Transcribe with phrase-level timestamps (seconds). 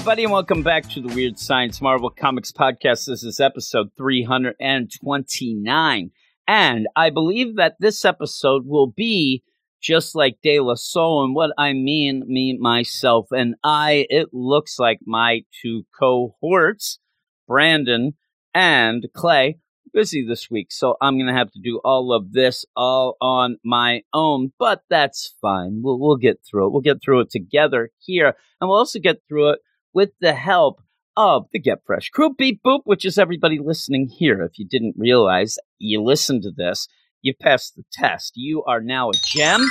[0.00, 3.04] everybody, and welcome back to the Weird Science Marvel Comics Podcast.
[3.04, 6.10] This is episode 329.
[6.48, 9.42] And I believe that this episode will be
[9.78, 11.22] just like De La Soul.
[11.22, 16.98] And what I mean, me, myself, and I, it looks like my two cohorts,
[17.46, 18.14] Brandon
[18.54, 19.58] and Clay,
[19.92, 20.72] busy this week.
[20.72, 24.80] So I'm going to have to do all of this all on my own, but
[24.88, 25.82] that's fine.
[25.84, 26.72] We'll, we'll get through it.
[26.72, 28.34] We'll get through it together here.
[28.62, 29.58] And we'll also get through it
[29.92, 30.80] with the help
[31.16, 32.34] of the Get Fresh crew.
[32.36, 34.42] Beep boop, which is everybody listening here.
[34.42, 36.88] If you didn't realize, you listened to this,
[37.22, 38.32] you passed the test.
[38.36, 39.68] You are now a gem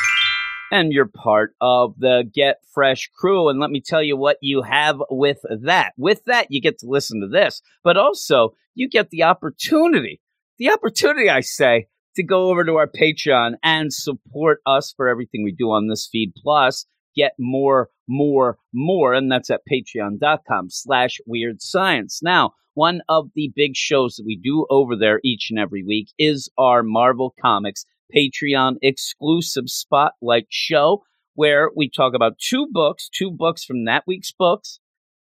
[0.71, 3.49] and you're part of the Get Fresh crew.
[3.49, 5.93] And let me tell you what you have with that.
[5.97, 10.21] With that, you get to listen to this, but also you get the opportunity,
[10.57, 15.43] the opportunity, I say, to go over to our Patreon and support us for everything
[15.43, 16.33] we do on this feed.
[16.43, 16.85] Plus,
[17.19, 19.13] get more, more, more.
[19.13, 22.21] And that's at patreon.com slash weird science.
[22.23, 26.09] Now, one of the big shows that we do over there each and every week
[26.17, 31.03] is our Marvel Comics Patreon exclusive spotlight show
[31.33, 34.79] where we talk about two books, two books from that week's books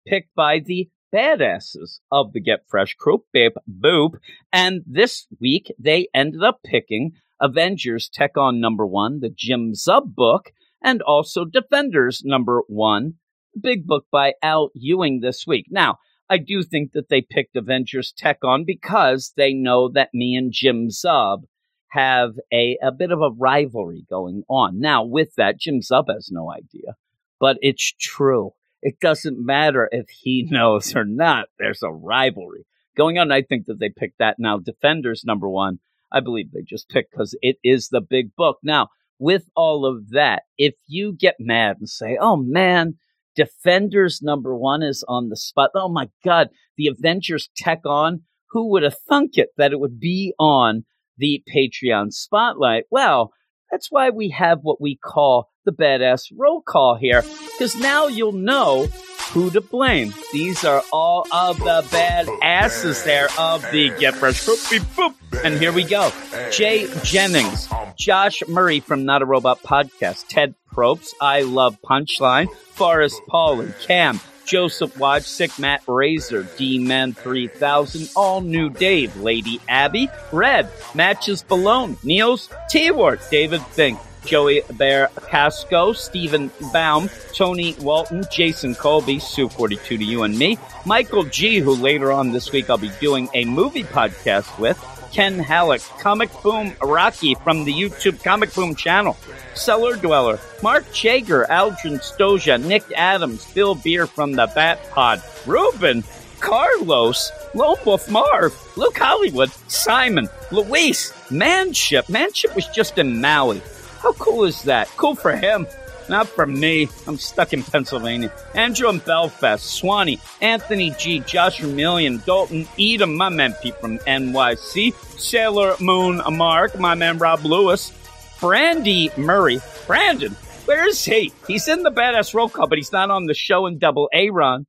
[0.06, 4.12] picked by the badasses of the Get Fresh crew, Bip Boop.
[4.52, 10.14] And this week they ended up picking Avengers Tech On number one, the Jim Zub
[10.14, 10.52] book,
[10.86, 13.14] and also Defenders number one,
[13.60, 15.66] big book by Al Ewing this week.
[15.68, 15.98] Now,
[16.30, 20.52] I do think that they picked Avengers Tech On because they know that me and
[20.52, 21.42] Jim Zub
[21.88, 24.78] have a, a bit of a rivalry going on.
[24.78, 26.94] Now, with that, Jim Zub has no idea,
[27.40, 28.52] but it's true.
[28.80, 31.46] It doesn't matter if he knows or not.
[31.58, 32.64] There's a rivalry
[32.96, 33.32] going on.
[33.32, 34.58] I think that they picked that now.
[34.58, 35.80] Defenders number one.
[36.12, 38.58] I believe they just picked because it is the big book.
[38.62, 42.94] Now, with all of that, if you get mad and say, oh man,
[43.36, 45.70] Defenders number one is on the spot.
[45.74, 48.22] Oh my God, the Avengers Tech on.
[48.50, 50.84] Who would have thunk it that it would be on
[51.18, 52.84] the Patreon spotlight?
[52.90, 53.32] Well,
[53.70, 57.22] that's why we have what we call the badass roll call here,
[57.52, 58.86] because now you'll know
[59.32, 60.14] who to blame.
[60.32, 65.44] These are all of the bad asses there of the Get Fresh Boop, beep, boop.
[65.44, 66.10] And here we go.
[66.50, 73.20] Jay Jennings, Josh Murray from Not a Robot Podcast, Ted Probst, I Love Punchline, Forrest
[73.28, 80.70] Pauly, Cam, Joseph Sick Matt Razor, D Man 3000, All New Dave, Lady Abby, Red,
[80.94, 88.74] Matches Balone, Niels, T Ward, David Fink, Joey Bear Casco, Stephen Baum, Tony Walton, Jason
[88.74, 92.76] Colby, Sue 42 to you and me, Michael G, who later on this week I'll
[92.76, 94.78] be doing a movie podcast with,
[95.12, 99.16] Ken Halleck, Comic Boom Rocky from the YouTube Comic Boom channel,
[99.54, 106.04] Cellar Dweller, Mark Chager, Aldrin Stoja, Nick Adams, Bill Beer from the Bat Pod, Ruben,
[106.40, 112.08] Carlos, Lone Wolf Marv, Luke Hollywood, Simon, Luis, Manship.
[112.08, 113.62] Manship was just in Maui.
[114.06, 114.86] How cool is that?
[114.96, 115.66] Cool for him.
[116.08, 116.88] Not for me.
[117.08, 118.32] I'm stuck in Pennsylvania.
[118.54, 124.94] Andrew in Belfast, Swanee, Anthony G, Josh Million, Dalton, Edom, my man Pete from NYC,
[125.18, 127.90] Sailor Moon Mark, my man Rob Lewis,
[128.38, 129.58] Brandy Murray.
[129.88, 130.34] Brandon,
[130.66, 131.32] where is he?
[131.48, 134.30] He's in the badass roll call, but he's not on the show in double A
[134.30, 134.66] run.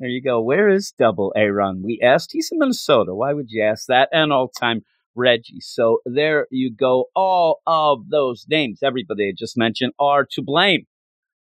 [0.00, 0.40] There you go.
[0.40, 1.84] Where is double A run?
[1.84, 2.30] We asked.
[2.32, 3.14] He's in Minnesota.
[3.14, 4.08] Why would you ask that?
[4.10, 4.82] And all time
[5.14, 5.60] Reggie.
[5.60, 7.06] So there you go.
[7.14, 10.86] All of those names, everybody I just mentioned, are to blame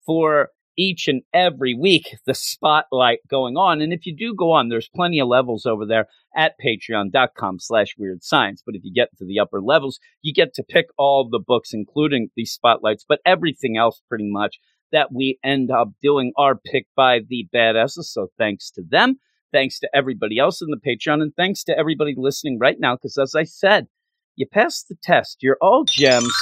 [0.04, 3.80] for each and every week the spotlight going on.
[3.80, 7.94] And if you do go on, there's plenty of levels over there at patreon.com slash
[7.98, 8.62] weird science.
[8.64, 11.72] But if you get to the upper levels, you get to pick all the books,
[11.72, 14.58] including these spotlights, but everything else pretty much
[14.92, 18.04] that we end up doing are picked by the badasses.
[18.04, 19.18] So thanks to them.
[19.52, 22.96] Thanks to everybody else in the Patreon, and thanks to everybody listening right now.
[22.96, 23.86] Because as I said,
[24.36, 25.38] you passed the test.
[25.42, 26.32] You're all gems.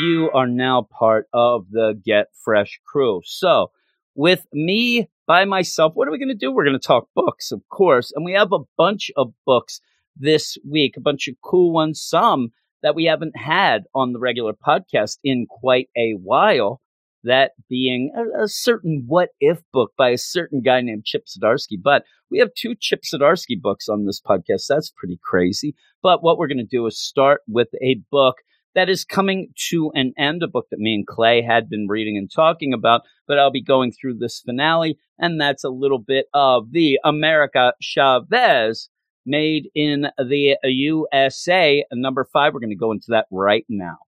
[0.00, 3.22] You are now part of the Get Fresh crew.
[3.24, 3.70] So,
[4.14, 6.52] with me by myself, what are we going to do?
[6.52, 8.12] We're going to talk books, of course.
[8.14, 9.80] And we have a bunch of books
[10.16, 12.52] this week, a bunch of cool ones, some
[12.82, 16.80] that we haven't had on the regular podcast in quite a while.
[17.24, 21.76] That being a, a, certain what if book by a certain guy named Chip Zdarsky.
[21.82, 24.66] But we have two Chip Zdarsky books on this podcast.
[24.68, 25.74] That's pretty crazy.
[26.02, 28.36] But what we're going to do is start with a book
[28.74, 32.16] that is coming to an end, a book that me and Clay had been reading
[32.16, 36.26] and talking about, but I'll be going through this finale, and that's a little bit
[36.34, 38.88] of the America Chavez
[39.26, 41.84] made in the USA.
[41.92, 43.98] Number five, we're going to go into that right now.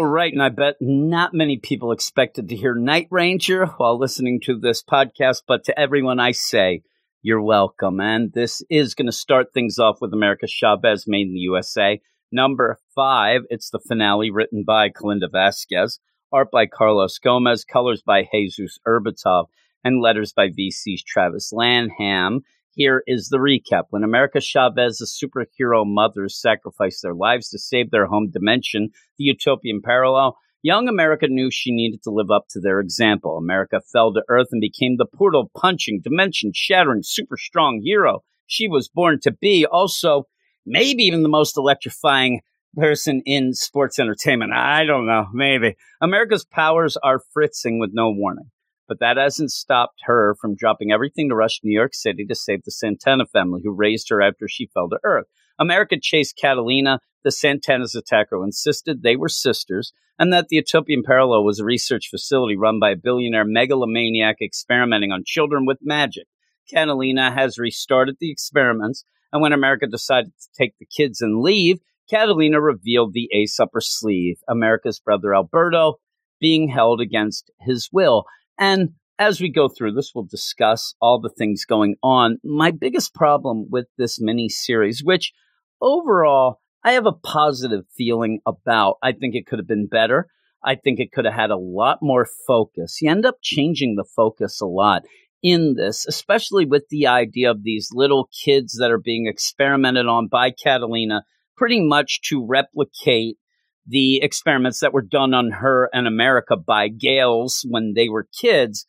[0.00, 4.40] All right, and I bet not many people expected to hear Night Ranger while listening
[4.44, 6.80] to this podcast, but to everyone I say,
[7.20, 8.00] you're welcome.
[8.00, 12.00] And this is going to start things off with America Chavez made in the USA.
[12.32, 15.98] Number five, it's the finale written by Kalinda Vasquez,
[16.32, 19.48] art by Carlos Gomez, colors by Jesus Aburtov,
[19.84, 22.40] and letters by VC's Travis Lanham.
[22.80, 23.82] Here is the recap.
[23.90, 28.88] When America Chavez's superhero mothers sacrificed their lives to save their home dimension,
[29.18, 33.36] the utopian parallel, young America knew she needed to live up to their example.
[33.36, 38.66] America fell to earth and became the portal punching, dimension shattering, super strong hero she
[38.66, 39.66] was born to be.
[39.66, 40.24] Also,
[40.64, 42.40] maybe even the most electrifying
[42.76, 44.54] person in sports entertainment.
[44.54, 45.76] I don't know, maybe.
[46.00, 48.50] America's powers are fritzing with no warning
[48.90, 52.34] but that hasn't stopped her from dropping everything to rush to New York City to
[52.34, 55.26] save the Santana family who raised her after she fell to earth.
[55.60, 56.98] America chased Catalina.
[57.22, 62.08] The Santana's attacker insisted they were sisters and that the Utopian Parallel was a research
[62.10, 66.24] facility run by a billionaire megalomaniac experimenting on children with magic.
[66.68, 71.78] Catalina has restarted the experiments, and when America decided to take the kids and leave,
[72.10, 76.00] Catalina revealed the ace up her sleeve, America's brother Alberto,
[76.40, 78.24] being held against his will.
[78.60, 82.36] And as we go through this, we'll discuss all the things going on.
[82.44, 85.32] My biggest problem with this mini series, which
[85.80, 90.28] overall I have a positive feeling about, I think it could have been better.
[90.62, 92.98] I think it could have had a lot more focus.
[93.00, 95.04] You end up changing the focus a lot
[95.42, 100.28] in this, especially with the idea of these little kids that are being experimented on
[100.28, 101.24] by Catalina,
[101.56, 103.38] pretty much to replicate
[103.86, 108.86] the experiments that were done on her and America by Gales when they were kids,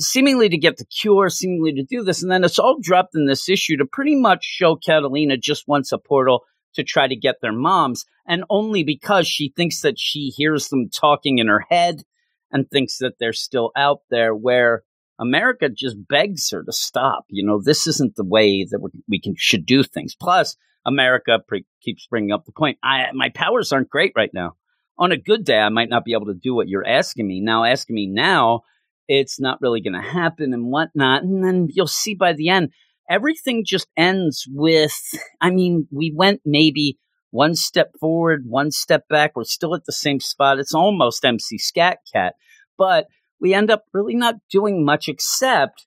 [0.00, 2.22] seemingly to get the cure, seemingly to do this.
[2.22, 5.92] And then it's all dropped in this issue to pretty much show Catalina just wants
[5.92, 6.44] a portal
[6.74, 8.04] to try to get their moms.
[8.26, 12.02] And only because she thinks that she hears them talking in her head
[12.50, 14.82] and thinks that they're still out there, where
[15.18, 17.24] America just begs her to stop.
[17.28, 20.14] You know, this isn't the way that we can should do things.
[20.14, 20.56] Plus,
[20.88, 22.78] America pre- keeps bringing up the point.
[22.82, 24.56] I my powers aren't great right now.
[24.98, 27.40] On a good day, I might not be able to do what you're asking me
[27.40, 27.64] now.
[27.64, 28.62] Asking me now,
[29.06, 31.22] it's not really going to happen and whatnot.
[31.22, 32.70] And then you'll see by the end,
[33.08, 34.96] everything just ends with.
[35.40, 36.98] I mean, we went maybe
[37.30, 39.32] one step forward, one step back.
[39.36, 40.58] We're still at the same spot.
[40.58, 42.34] It's almost MC Skat Kat,
[42.76, 43.06] but
[43.40, 45.86] we end up really not doing much except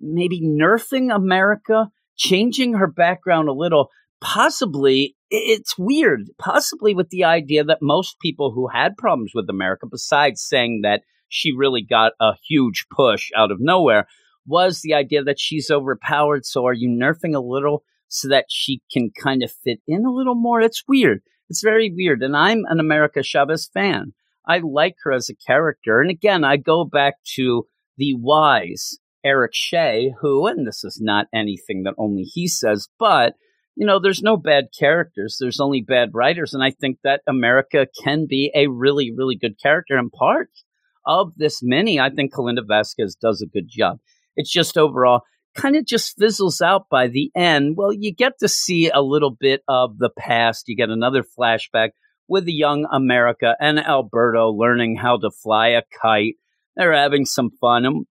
[0.00, 3.90] maybe nerfing America, changing her background a little,
[4.20, 9.86] possibly it's weird, possibly with the idea that most people who had problems with America,
[9.90, 14.06] besides saying that she really got a huge push out of nowhere,
[14.46, 16.46] was the idea that she's overpowered.
[16.46, 20.12] So are you nerfing a little so that she can kind of fit in a
[20.12, 20.60] little more?
[20.60, 21.20] It's weird.
[21.50, 22.22] It's very weird.
[22.22, 24.14] And I'm an America Chavez fan.
[24.46, 26.00] I like her as a character.
[26.00, 27.66] And again, I go back to
[27.98, 33.34] the wise Eric Shea, who, and this is not anything that only he says, but
[33.78, 35.36] you know, there's no bad characters.
[35.38, 36.52] There's only bad writers.
[36.52, 39.96] And I think that America can be a really, really good character.
[39.96, 40.50] And part
[41.06, 44.00] of this mini, I think Kalinda Vasquez does a good job.
[44.34, 45.22] It's just overall
[45.54, 47.76] kind of just fizzles out by the end.
[47.76, 50.64] Well, you get to see a little bit of the past.
[50.66, 51.90] You get another flashback
[52.26, 56.34] with the young America and Alberto learning how to fly a kite.
[56.74, 57.86] They're having some fun.
[57.86, 58.06] And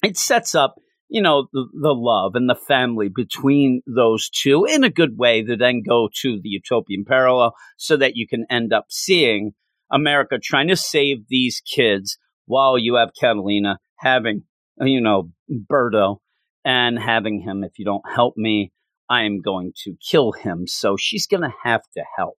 [0.00, 0.76] it sets up
[1.08, 5.42] you know, the, the love and the family between those two in a good way
[5.42, 9.52] to then go to the utopian parallel so that you can end up seeing
[9.90, 14.42] America trying to save these kids while you have Catalina having,
[14.80, 16.18] you know, Berto
[16.64, 18.72] and having him, if you don't help me,
[19.08, 20.66] I am going to kill him.
[20.66, 22.38] So she's going to have to help.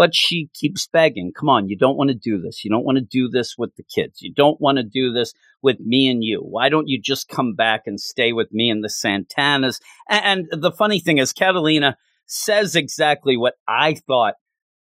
[0.00, 2.64] But she keeps begging, come on, you don't want to do this.
[2.64, 4.22] You don't want to do this with the kids.
[4.22, 6.38] You don't want to do this with me and you.
[6.38, 9.78] Why don't you just come back and stay with me and the Santanas?
[10.08, 14.36] And, the funny thing is, Catalina says exactly what I thought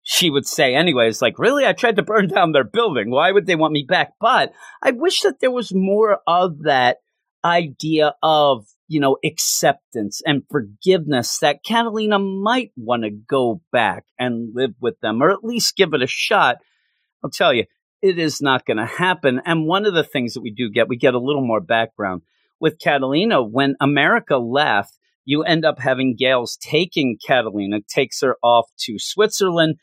[0.02, 3.46] she would say anyways like really i tried to burn down their building why would
[3.46, 4.52] they want me back but
[4.82, 6.98] i wish that there was more of that
[7.46, 14.52] idea of you know acceptance and forgiveness that catalina might want to go back and
[14.54, 16.58] live with them or at least give it a shot
[17.24, 17.66] i'll tell you
[18.02, 20.88] it is not going to happen and one of the things that we do get
[20.88, 22.22] we get a little more background
[22.60, 28.70] with catalina when america left you end up having Gales taking Catalina, takes her off
[28.80, 29.76] to Switzerland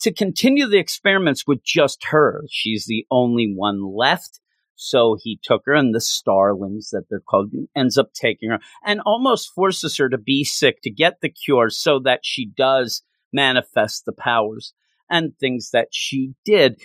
[0.00, 2.44] to continue the experiments with just her.
[2.50, 4.40] She's the only one left.
[4.76, 9.00] So he took her, and the starlings that they're called ends up taking her and
[9.06, 13.02] almost forces her to be sick to get the cure so that she does
[13.32, 14.74] manifest the powers
[15.10, 16.80] and things that she did.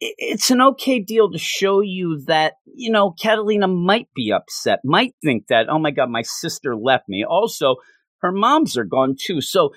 [0.00, 5.14] It's an okay deal to show you that, you know, Catalina might be upset, might
[5.22, 7.24] think that, oh my God, my sister left me.
[7.24, 7.76] Also,
[8.18, 9.40] her moms are gone too.
[9.40, 9.72] So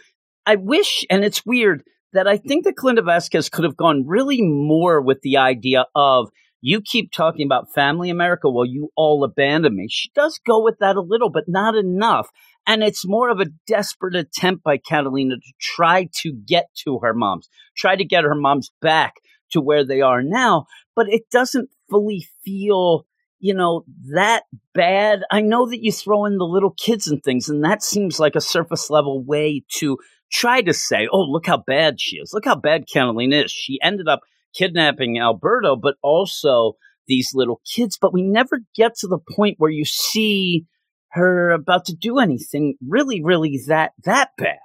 [0.45, 1.83] I wish, and it's weird,
[2.13, 6.29] that I think that Kalinda Vasquez could have gone really more with the idea of
[6.67, 9.87] you keep talking about family America while you all abandon me.
[9.89, 12.27] She does go with that a little, but not enough.
[12.67, 17.13] And it's more of a desperate attempt by Catalina to try to get to her
[17.13, 17.47] moms,
[17.77, 19.13] try to get her moms back
[19.51, 20.65] to where they are now.
[20.93, 23.05] But it doesn't fully feel,
[23.39, 24.43] you know, that
[24.73, 25.21] bad.
[25.31, 28.35] I know that you throw in the little kids and things, and that seems like
[28.35, 29.97] a surface level way to
[30.29, 32.33] try to say, oh, look how bad she is.
[32.33, 33.51] Look how bad Catalina is.
[33.51, 34.19] She ended up
[34.57, 36.73] kidnapping Alberto, but also
[37.07, 37.97] these little kids.
[37.99, 40.65] But we never get to the point where you see
[41.11, 44.57] her about to do anything really, really that that bad.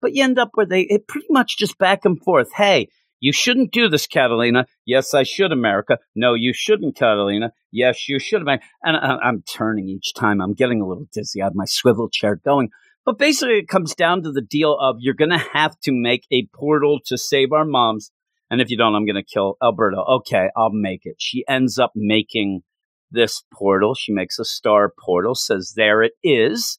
[0.00, 2.52] But you end up where they it pretty much just back and forth.
[2.54, 2.88] Hey,
[3.20, 4.66] you shouldn't do this, Catalina.
[4.86, 5.98] Yes, I should, America.
[6.14, 7.52] No, you shouldn't, Catalina.
[7.72, 8.64] Yes, you should, America.
[8.82, 10.40] And I, I'm turning each time.
[10.40, 11.42] I'm getting a little dizzy.
[11.42, 12.68] I have my swivel chair going.
[13.04, 16.26] But basically, it comes down to the deal of you're going to have to make
[16.30, 18.12] a portal to save our moms.
[18.50, 20.02] And if you don't, I'm going to kill Alberto.
[20.04, 21.16] Okay, I'll make it.
[21.18, 22.62] She ends up making
[23.10, 23.94] this portal.
[23.94, 26.78] She makes a star portal, says, There it is.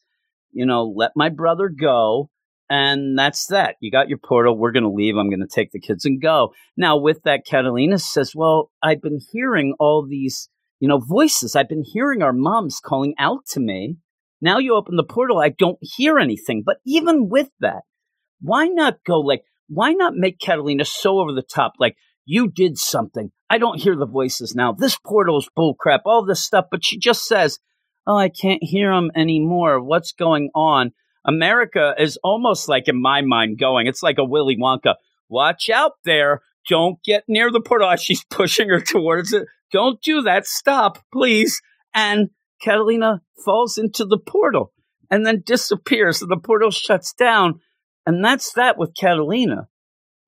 [0.51, 2.29] You know, let my brother go.
[2.71, 3.75] And that's that.
[3.81, 4.57] You got your portal.
[4.57, 5.15] We're going to leave.
[5.15, 6.53] I'm going to take the kids and go.
[6.77, 10.49] Now, with that, Catalina says, Well, I've been hearing all these,
[10.79, 11.55] you know, voices.
[11.55, 13.97] I've been hearing our moms calling out to me.
[14.41, 16.63] Now you open the portal, I don't hear anything.
[16.65, 17.81] But even with that,
[18.41, 21.73] why not go like, why not make Catalina so over the top?
[21.79, 21.95] Like,
[22.25, 23.31] you did something.
[23.49, 24.73] I don't hear the voices now.
[24.73, 26.65] This portal is bullcrap, all this stuff.
[26.69, 27.59] But she just says,
[28.05, 29.81] Oh, I can't hear them anymore.
[29.81, 30.91] What's going on?
[31.25, 34.95] America is almost like, in my mind, going, it's like a Willy Wonka.
[35.27, 36.41] Watch out there.
[36.67, 37.95] Don't get near the portal.
[37.97, 39.47] She's pushing her towards it.
[39.71, 40.47] Don't do that.
[40.47, 41.61] Stop, please.
[41.93, 42.29] And
[42.61, 44.73] Catalina falls into the portal
[45.11, 46.21] and then disappears.
[46.21, 47.59] And the portal shuts down.
[48.09, 49.67] And that's that with Catalina.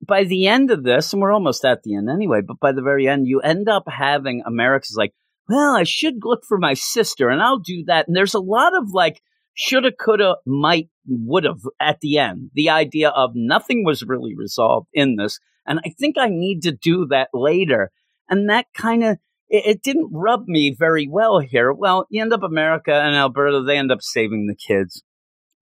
[0.06, 2.84] By the end of this, and we're almost at the end anyway, but by the
[2.84, 5.16] very end, you end up having America's like,
[5.50, 8.08] well, I should look for my sister and I'll do that.
[8.08, 9.24] And there's a lot of like,
[9.56, 12.52] shoulda, coulda, might, would have at the end.
[12.54, 15.40] The idea of nothing was really resolved in this.
[15.66, 17.90] And I think I need to do that later.
[18.30, 19.18] And that kind of
[19.50, 21.74] it, it, didn't rub me very well here.
[21.74, 25.02] Well, you end up America and Alberta, they end up saving the kids.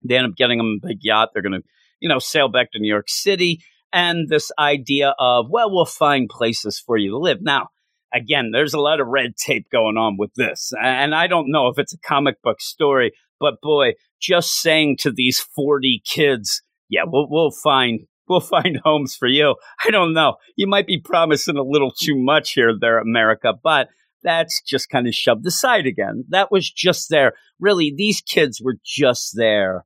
[0.02, 1.30] They end up getting them a big yacht.
[1.32, 1.66] They're going to,
[2.00, 3.62] you know, sail back to New York City.
[3.92, 7.38] And this idea of, well, we'll find places for you to live.
[7.40, 7.68] Now,
[8.12, 10.72] again, there's a lot of red tape going on with this.
[10.80, 15.10] And I don't know if it's a comic book story, but boy, just saying to
[15.10, 19.56] these 40 kids, yeah, we'll, we'll find we'll find homes for you.
[19.84, 20.36] I don't know.
[20.56, 23.88] You might be promising a little too much here, there, America, but
[24.22, 26.24] that's just kind of shoved aside again.
[26.28, 27.32] That was just there.
[27.58, 29.84] Really, these kids were just there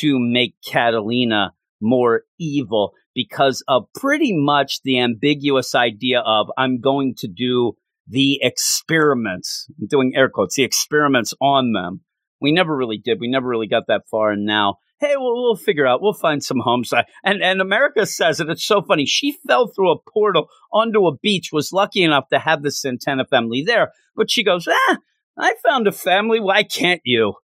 [0.00, 7.14] to make Catalina more evil because of pretty much the ambiguous idea of I'm going
[7.18, 7.74] to do
[8.06, 12.00] the experiments, I'm doing air quotes, the experiments on them.
[12.40, 13.20] We never really did.
[13.20, 14.30] We never really got that far.
[14.30, 16.00] And now hey, we'll, we'll figure out.
[16.02, 16.92] We'll find some homes.
[17.22, 18.48] And and America says it.
[18.48, 19.06] It's so funny.
[19.06, 21.50] She fell through a portal onto a beach.
[21.52, 23.92] Was lucky enough to have the Santana family there.
[24.16, 24.98] But she goes, ah,
[25.38, 26.40] I found a family.
[26.40, 27.34] Why can't you?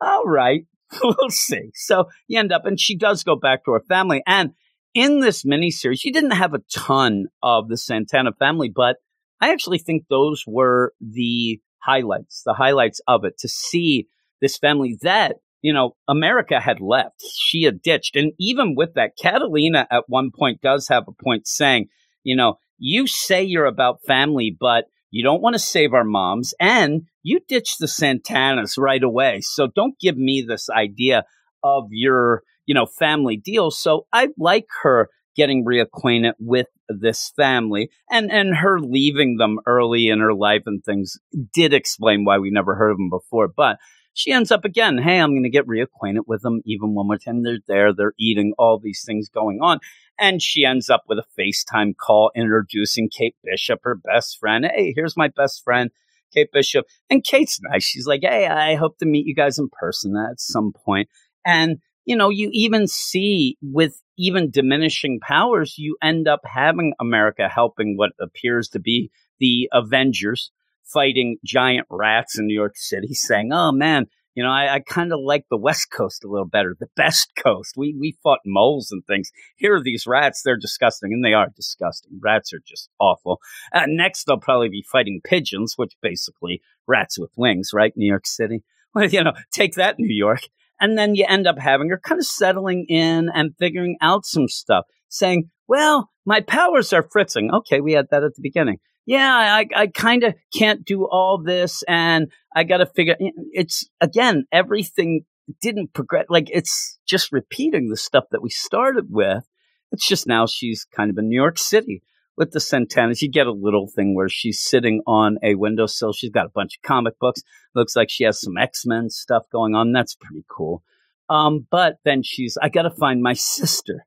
[0.00, 0.62] All right,
[1.02, 1.70] we'll see.
[1.74, 4.22] So you end up, and she does go back to her family.
[4.26, 4.52] And
[4.94, 8.96] in this miniseries, she didn't have a ton of the Santana family, but
[9.40, 14.08] I actually think those were the highlights, the highlights of it to see
[14.40, 17.22] this family that you know, America had left.
[17.36, 18.16] She had ditched.
[18.16, 21.88] And even with that, Catalina at one point does have a point saying,
[22.22, 26.54] you know, you say you're about family, but you don't want to save our moms
[26.60, 29.40] and you ditch the Santanas right away.
[29.42, 31.24] So don't give me this idea
[31.62, 33.70] of your, you know, family deal.
[33.70, 40.08] So I like her getting reacquainted with this family and and her leaving them early
[40.08, 41.16] in her life and things
[41.52, 43.76] did explain why we never heard of them before but
[44.18, 47.16] she ends up again hey i'm going to get reacquainted with them even one more
[47.16, 47.44] time.
[47.44, 49.78] They're there they're eating all these things going on.
[50.18, 54.66] And she ends up with a facetime call introducing kate bishop her best friend.
[54.66, 55.90] Hey here's my best friend
[56.34, 56.86] kate bishop.
[57.08, 57.84] And kate's nice.
[57.84, 61.08] She's like hey i hope to meet you guys in person at some point.
[61.46, 67.48] And you know, you even see with even diminishing powers, you end up having America
[67.48, 70.50] helping what appears to be the Avengers
[70.92, 75.12] fighting giant rats in New York City, saying, "Oh man, you know, I, I kind
[75.12, 77.74] of like the West Coast a little better, the best coast.
[77.76, 79.30] We we fought moles and things.
[79.56, 82.20] Here are these rats; they're disgusting, and they are disgusting.
[82.22, 83.40] Rats are just awful.
[83.72, 87.92] Uh, next, they'll probably be fighting pigeons, which basically rats with wings, right?
[87.96, 88.62] New York City.
[88.94, 90.40] Well, you know, take that, New York.
[90.80, 94.48] And then you end up having her kind of settling in and figuring out some
[94.48, 97.50] stuff, saying, well, my powers are fritzing.
[97.52, 98.78] Okay, we had that at the beginning.
[99.08, 103.16] Yeah, I, I kind of can't do all this, and I got to figure.
[103.52, 105.24] It's again, everything
[105.62, 106.26] didn't progress.
[106.28, 109.48] Like it's just repeating the stuff that we started with.
[109.92, 112.02] It's just now she's kind of in New York City
[112.38, 116.12] with the Santanas, you get a little thing where she's sitting on a windowsill.
[116.12, 117.42] She's got a bunch of comic books.
[117.74, 119.92] Looks like she has some X Men stuff going on.
[119.92, 120.82] That's pretty cool.
[121.28, 124.06] Um, but then she's, I got to find my sister.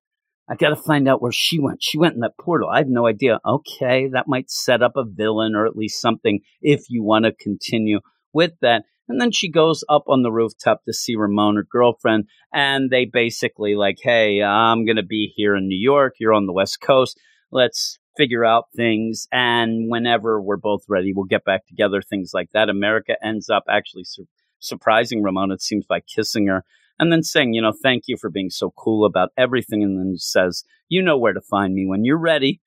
[0.50, 1.82] I got to find out where she went.
[1.82, 2.70] She went in that portal.
[2.70, 3.40] I have no idea.
[3.46, 7.32] Okay, that might set up a villain or at least something if you want to
[7.32, 8.00] continue
[8.34, 8.84] with that.
[9.08, 13.06] And then she goes up on the rooftop to see Ramon, her girlfriend, and they
[13.06, 16.16] basically like, "Hey, I'm gonna be here in New York.
[16.20, 17.20] You're on the West Coast.
[17.52, 19.28] Let's figure out things.
[19.32, 22.70] And whenever we're both ready, we'll get back together, things like that.
[22.70, 24.24] America ends up actually sur-
[24.60, 26.64] surprising Ramona, it seems, by kissing her
[27.02, 29.82] and then saying, you know, thank you for being so cool about everything.
[29.82, 32.62] And then says, you know where to find me when you're ready.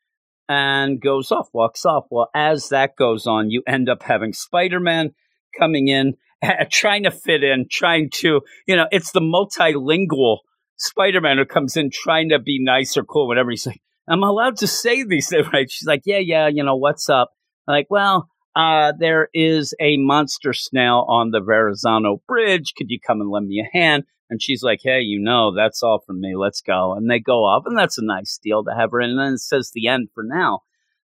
[0.49, 2.05] And goes off, walks off.
[2.11, 5.14] Well, as that goes on, you end up having Spider Man
[5.59, 6.14] coming in,
[6.71, 10.39] trying to fit in, trying to, you know, it's the multilingual
[10.76, 13.50] Spider Man who comes in trying to be nice or cool, whatever.
[13.50, 15.71] He's like, I'm allowed to say these things, right?
[15.71, 17.30] She's like, yeah, yeah, you know, what's up?
[17.69, 22.75] I'm like, well, uh, there is a monster snail on the Verrazano Bridge.
[22.76, 24.04] Could you come and lend me a hand?
[24.34, 26.34] And she's like, hey, you know, that's all from me.
[26.36, 26.94] Let's go.
[26.94, 29.00] And they go off, and that's a nice deal to have her.
[29.00, 30.60] And then it says the end for now.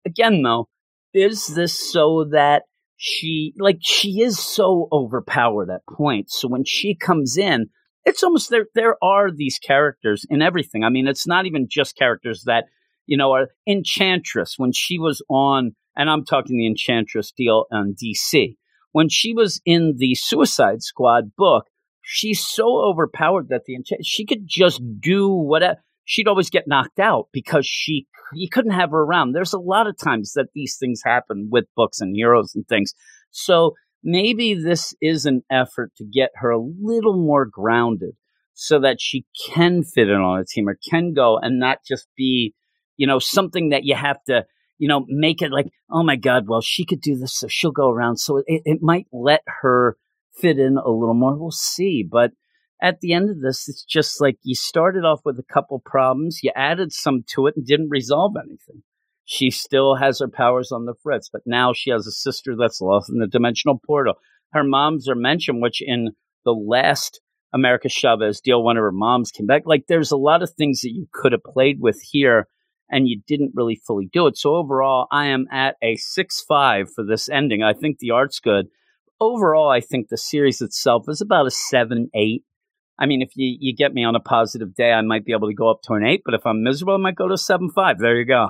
[0.06, 0.70] Again, though,
[1.14, 2.64] is this so that
[2.98, 6.40] she, like, she is so overpowered at points.
[6.40, 7.68] So when she comes in,
[8.06, 8.66] it's almost there.
[8.76, 10.84] There are these characters in everything.
[10.84, 12.66] I mean, it's not even just characters that
[13.10, 17.96] you know, uh, Enchantress when she was on, and I'm talking the Enchantress deal on
[18.02, 18.56] DC.
[18.92, 21.66] When she was in the Suicide Squad book,
[22.12, 25.80] she's so overpowered that the she could just do whatever.
[26.06, 29.34] She'd always get knocked out because she you couldn't have her around.
[29.34, 32.94] There's a lot of times that these things happen with books and heroes and things.
[33.32, 38.16] So maybe this is an effort to get her a little more grounded
[38.54, 42.08] so that she can fit in on a team or can go and not just
[42.18, 42.54] be
[43.00, 44.46] you know, something that you have to,
[44.78, 47.72] you know, make it like, oh my God, well, she could do this, so she'll
[47.72, 48.18] go around.
[48.18, 49.96] So it, it might let her
[50.40, 51.38] fit in a little more.
[51.38, 52.06] We'll see.
[52.10, 52.32] But
[52.82, 56.40] at the end of this, it's just like you started off with a couple problems,
[56.44, 58.84] you added some to it and didn't resolve anything.
[59.26, 62.82] She still has her powers on the fritz, but now she has a sister that's
[62.82, 64.16] lost in the dimensional portal.
[64.54, 66.10] Her moms are mentioned, which in
[66.46, 67.22] the last
[67.54, 69.64] America Chavez deal, one of her moms came back.
[69.66, 72.48] Like there's a lot of things that you could have played with here
[72.90, 74.38] and you didn't really fully do it.
[74.38, 77.62] So overall, I am at a six five for this ending.
[77.62, 78.68] I think the art's good.
[79.22, 82.44] Overall, I think the series itself is about a seven eight.
[82.98, 85.48] I mean, if you, you get me on a positive day, I might be able
[85.48, 86.22] to go up to an eight.
[86.26, 88.00] But if I'm miserable, I might go to a seven five.
[88.00, 88.50] There you go.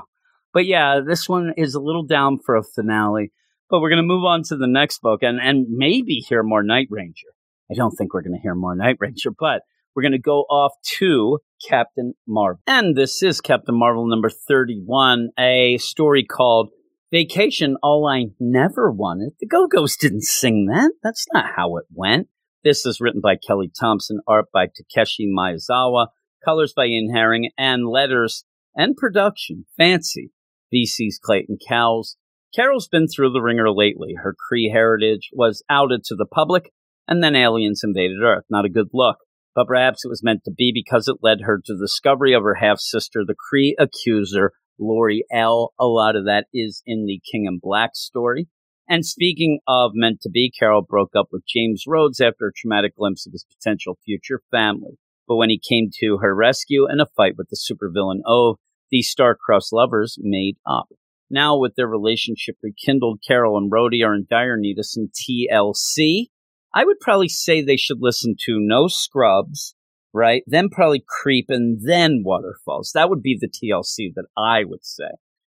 [0.53, 3.32] But yeah, this one is a little down for a finale.
[3.69, 6.63] But we're going to move on to the next book and, and maybe hear more
[6.63, 7.27] Night Ranger.
[7.71, 9.62] I don't think we're going to hear more Night Ranger, but
[9.95, 12.62] we're going to go off to Captain Marvel.
[12.65, 16.69] And this is Captain Marvel number 31, a story called
[17.12, 19.34] Vacation All I Never Wanted.
[19.39, 20.91] The Go Go's didn't sing that.
[21.02, 22.28] That's not how it went.
[22.63, 26.08] This is written by Kelly Thompson, art by Takeshi Miyazawa,
[26.45, 28.45] colors by Ian Herring, and letters
[28.76, 29.65] and production.
[29.76, 30.32] Fancy.
[30.72, 32.15] VC's Clayton Cowles.
[32.56, 34.13] Carol's been through the ringer lately.
[34.22, 36.72] Her Kree heritage was outed to the public,
[37.08, 38.43] and then aliens invaded Earth.
[38.52, 39.17] Not a good look
[39.56, 42.43] but perhaps it was meant to be because it led her to the discovery of
[42.43, 45.39] her half sister, the Kree accuser, Lauri-Ell.
[45.39, 45.74] L.
[45.80, 48.48] A lot of that is in the King in Black story.
[48.88, 52.96] And speaking of meant to be, Carol broke up with James Rhodes after a traumatic
[52.96, 54.98] glimpse of his potential future family.
[55.28, 58.56] But when he came to her rescue in a fight with the supervillain O,
[58.89, 60.88] the star-crossed lovers made up.
[61.30, 66.30] Now, with their relationship rekindled, Carol and Rhodey are in dire need of some TLC.
[66.74, 69.76] I would probably say they should listen to No Scrubs,
[70.13, 70.43] right?
[70.48, 72.91] Then probably Creep and then Waterfalls.
[72.93, 75.10] That would be the TLC that I would say.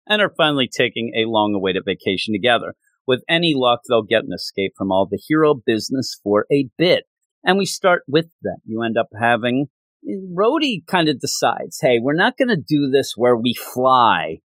[0.07, 2.75] And are finally taking a long awaited vacation together.
[3.07, 7.05] With any luck, they'll get an escape from all the hero business for a bit.
[7.43, 8.59] And we start with that.
[8.65, 9.67] You end up having
[10.07, 14.39] Rhodey kind of decides, hey, we're not going to do this where we fly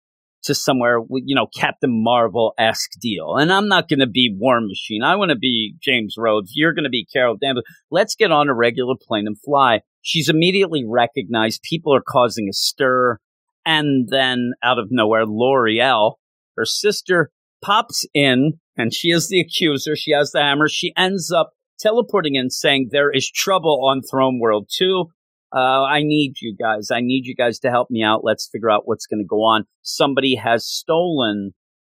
[0.43, 3.35] to somewhere, with you know, Captain Marvel esque deal.
[3.35, 5.03] And I'm not going to be War Machine.
[5.03, 6.53] I want to be James Rhodes.
[6.55, 7.65] You're going to be Carol Danvers.
[7.91, 9.81] Let's get on a regular plane and fly.
[10.09, 11.61] She's immediately recognized.
[11.61, 13.19] People are causing a stir.
[13.63, 16.17] And then out of nowhere, Lauri-Ell,
[16.57, 17.29] her sister,
[17.61, 19.95] pops in and she is the accuser.
[19.95, 20.67] She has the hammer.
[20.67, 25.05] She ends up teleporting in saying there is trouble on Throne World 2.
[25.55, 26.89] Uh, I need you guys.
[26.89, 28.23] I need you guys to help me out.
[28.23, 29.65] Let's figure out what's going to go on.
[29.83, 31.51] Somebody has stolen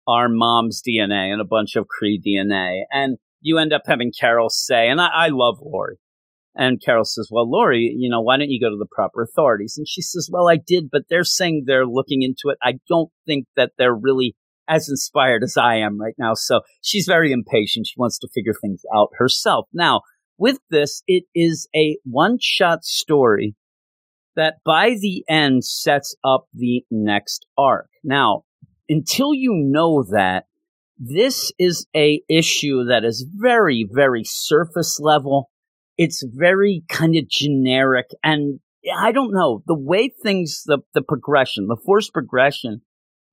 [0.06, 2.82] our mom's DNA and a bunch of Kree DNA.
[2.90, 5.96] And you end up having Carol say, and I, I love Laurie.
[6.54, 9.74] And Carol says, Well, Lori, you know, why don't you go to the proper authorities?
[9.76, 12.58] And she says, Well, I did, but they're saying they're looking into it.
[12.62, 14.36] I don't think that they're really
[14.68, 16.34] as inspired as I am right now.
[16.34, 17.86] So she's very impatient.
[17.86, 19.66] She wants to figure things out herself.
[19.72, 20.02] Now,
[20.38, 23.54] with this, it is a one shot story
[24.34, 27.88] that by the end sets up the next arc.
[28.02, 28.44] Now,
[28.88, 30.46] until you know that,
[30.98, 35.50] this is a issue that is very, very surface level.
[35.96, 38.06] It's very kind of generic.
[38.22, 38.60] And
[38.96, 42.82] I don't know, the way things, the, the progression, the forced progression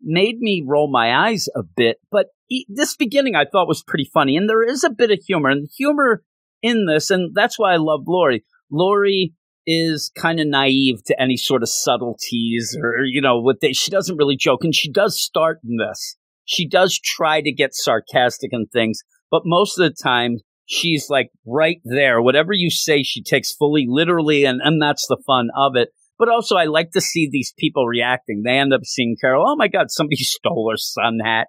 [0.01, 1.97] made me roll my eyes a bit.
[2.11, 2.27] But
[2.67, 4.37] this beginning I thought was pretty funny.
[4.37, 5.49] And there is a bit of humor.
[5.49, 6.23] And humor
[6.61, 8.45] in this, and that's why I love Laurie.
[8.71, 9.33] Laurie
[9.65, 13.91] is kind of naive to any sort of subtleties or, you know, what they, she
[13.91, 14.63] doesn't really joke.
[14.63, 16.17] And she does start in this.
[16.45, 20.39] She does try to get sarcastic and things, but most of the time
[20.69, 22.21] she's like right there.
[22.21, 25.89] Whatever you say, she takes fully literally, and, and that's the fun of it.
[26.17, 28.43] But also, I like to see these people reacting.
[28.43, 31.47] They end up seeing Carol, oh my God, somebody stole her sun hat,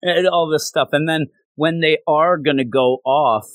[0.00, 0.88] and all this stuff.
[0.92, 3.46] And then when they are going to go off,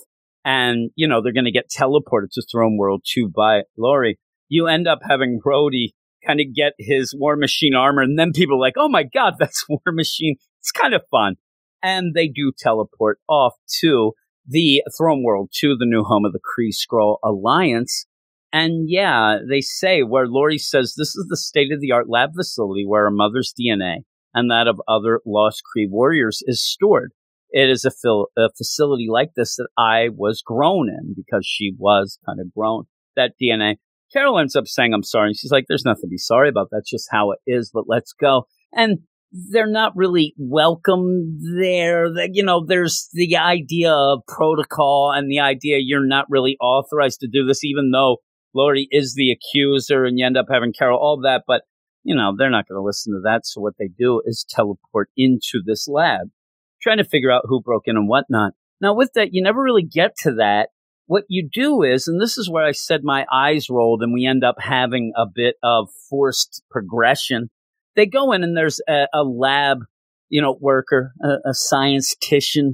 [0.45, 4.19] and you know they're going to get teleported to Throne World 2 by Laurie.
[4.49, 5.89] You end up having Rhodey
[6.25, 9.33] kind of get his War Machine armor, and then people are like, "Oh my God,
[9.39, 11.35] that's War Machine!" It's kind of fun,
[11.83, 14.13] and they do teleport off to
[14.47, 18.05] the Throne World, to the new home of the Kree Skrull Alliance.
[18.53, 22.31] And yeah, they say where Laurie says this is the state of the art lab
[22.35, 27.11] facility where a mother's DNA and that of other lost Kree warriors is stored
[27.49, 31.73] it is a, fil- a facility like this that I was grown in because she
[31.77, 32.85] was kind of grown.
[33.15, 33.77] That DNA.
[34.13, 35.29] Carol ends up saying, I'm sorry.
[35.29, 36.69] And she's like, there's nothing to be sorry about.
[36.71, 38.47] That's just how it is, but let's go.
[38.73, 38.99] And
[39.31, 42.07] they're not really welcome there.
[42.31, 47.27] You know, there's the idea of protocol and the idea you're not really authorized to
[47.27, 48.17] do this, even though
[48.55, 51.43] Laurie is the accuser and you end up having Carol, all that.
[51.45, 51.63] But,
[52.03, 53.45] you know, they're not going to listen to that.
[53.45, 56.29] So what they do is teleport into this lab
[56.81, 58.53] trying to figure out who broke in and whatnot.
[58.79, 60.69] Now, with that, you never really get to that.
[61.07, 64.25] What you do is, and this is where I said my eyes rolled, and we
[64.25, 67.49] end up having a bit of forced progression.
[67.97, 69.79] They go in, and there's a, a lab,
[70.29, 71.53] you know, worker, a, a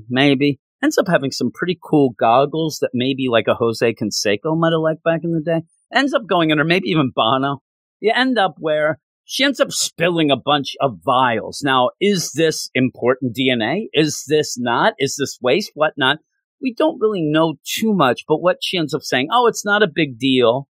[0.10, 4.74] maybe, ends up having some pretty cool goggles that maybe like a Jose Canseco might
[4.74, 5.62] have liked back in the day.
[5.92, 7.64] Ends up going in, or maybe even Bono.
[8.02, 11.62] You end up where she ends up spilling a bunch of vials.
[11.64, 13.86] Now, is this important DNA?
[13.94, 14.94] Is this not?
[15.00, 15.72] Is this waste?
[15.74, 16.18] Whatnot?
[16.62, 19.84] We don't really know too much, but what she ends up saying, oh, it's not
[19.84, 20.68] a big deal.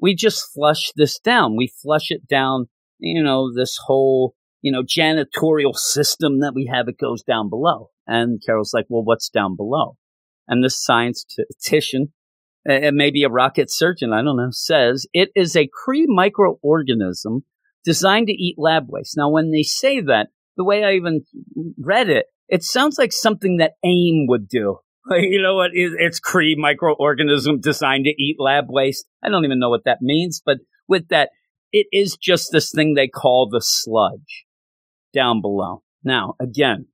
[0.00, 1.56] We just flush this down.
[1.56, 2.66] We flush it down,
[2.98, 7.90] you know, this whole, you know, janitorial system that we have, it goes down below.
[8.06, 9.96] And Carol's like, well, what's down below?
[10.46, 11.40] And this scientist,
[12.68, 17.42] uh, maybe a rocket surgeon, I don't know, says it is a Kree microorganism
[17.84, 19.16] designed to eat lab waste.
[19.16, 21.24] Now, when they say that, the way I even
[21.78, 24.78] read it, it sounds like something that AIM would do.
[25.10, 25.70] Like, you know what?
[25.72, 29.06] It's Kree microorganism designed to eat lab waste.
[29.24, 31.30] I don't even know what that means, but with that,
[31.72, 34.46] it is just this thing they call the sludge
[35.14, 35.82] down below.
[36.04, 36.86] Now, again,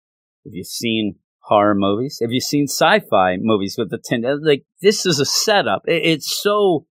[0.45, 2.19] have you seen horror movies?
[2.21, 4.25] Have you seen sci-fi movies with the tin?
[4.25, 5.83] Uh, like this is a setup.
[5.87, 6.87] It's so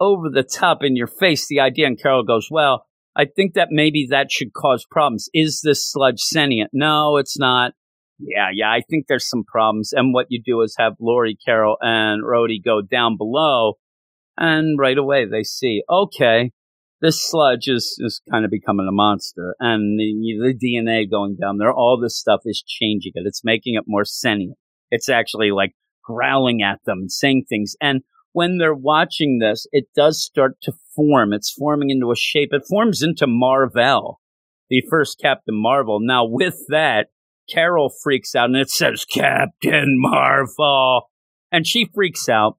[0.00, 1.46] over the top in your face.
[1.46, 5.28] The idea, and Carol goes, "Well, I think that maybe that should cause problems.
[5.32, 6.70] Is this sludge sentient?
[6.72, 7.72] No, it's not.
[8.18, 9.92] Yeah, yeah, I think there's some problems.
[9.92, 13.74] And what you do is have Laurie, Carol, and Rhodey go down below,
[14.36, 16.52] and right away they see, okay,
[17.00, 21.58] this sludge is, is kind of becoming a monster and the, the DNA going down
[21.58, 23.24] there, all this stuff is changing it.
[23.26, 24.56] It's making it more sentient.
[24.90, 27.76] It's actually like growling at them and saying things.
[27.80, 31.32] And when they're watching this, it does start to form.
[31.32, 32.50] It's forming into a shape.
[32.52, 34.20] It forms into Mar-Vell,
[34.70, 35.98] the first Captain Marvel.
[36.00, 37.08] Now with that,
[37.48, 41.10] Carol freaks out and it says Captain Marvel
[41.52, 42.58] and she freaks out.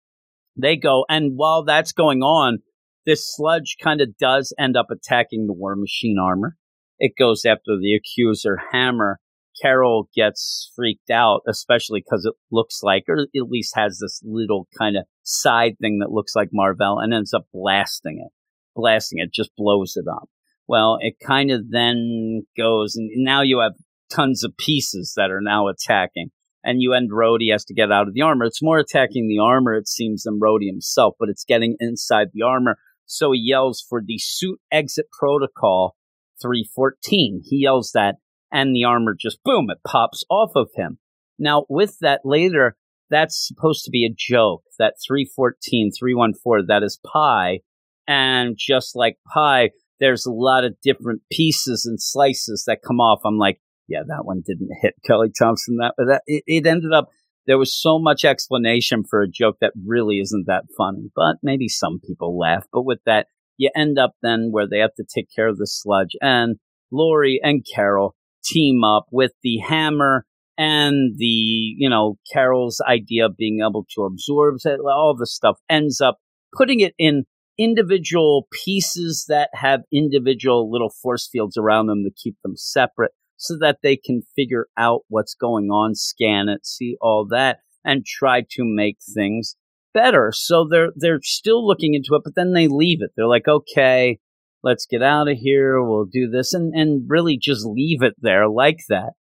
[0.56, 1.06] They go.
[1.10, 2.60] And while that's going on,
[3.08, 6.58] this sludge kind of does end up attacking the War Machine armor.
[7.00, 9.20] It goes after the accuser hammer.
[9.62, 14.68] Carol gets freaked out, especially because it looks like, or at least has this little
[14.78, 18.32] kind of side thing that looks like Mar-Vell and ends up blasting it.
[18.76, 20.30] Blasting it just blows it up.
[20.68, 23.72] Well, it kind of then goes, and now you have
[24.12, 26.30] tons of pieces that are now attacking.
[26.62, 28.44] And you end Rhodey has to get out of the armor.
[28.44, 32.42] It's more attacking the armor, it seems, than Rhodey himself, but it's getting inside the
[32.42, 35.96] armor so he yells for the suit exit protocol
[36.42, 37.42] 314.
[37.44, 38.16] He yells that,
[38.52, 41.00] and the armor just boom, it pops off of him.
[41.40, 42.76] Now, with that later,
[43.10, 44.64] that's supposed to be a joke.
[44.78, 47.62] That 314, 314, that is pi.
[48.08, 53.22] And just like pi, there's a lot of different pieces and slices that come off.
[53.26, 55.78] I'm like, yeah, that one didn't hit Kelly Thompson.
[55.78, 57.10] That, that it, it ended up
[57.48, 61.68] there was so much explanation for a joke that really isn't that funny, but maybe
[61.68, 62.66] some people laugh.
[62.72, 65.66] But with that, you end up then where they have to take care of the
[65.66, 66.58] sludge and
[66.92, 70.26] Laurie and Carol team up with the hammer
[70.58, 76.02] and the, you know, Carol's idea of being able to absorb all the stuff ends
[76.02, 76.18] up
[76.56, 77.24] putting it in
[77.58, 83.58] individual pieces that have individual little force fields around them to keep them separate so
[83.60, 88.42] that they can figure out what's going on, scan it, see all that, and try
[88.42, 89.56] to make things
[89.94, 90.32] better.
[90.34, 93.12] So they're they're still looking into it, but then they leave it.
[93.16, 94.20] They're like, okay,
[94.64, 95.82] let's get out of here.
[95.82, 99.14] We'll do this, and and really just leave it there like that.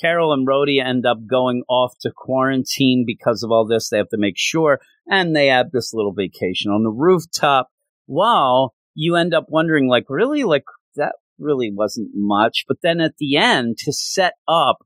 [0.00, 3.88] Carol and Rhodey end up going off to quarantine because of all this.
[3.88, 7.68] They have to make sure, and they have this little vacation on the rooftop.
[8.06, 10.64] While you end up wondering, like, really, like
[10.96, 12.64] that really wasn't much.
[12.68, 14.78] But then at the end, to set up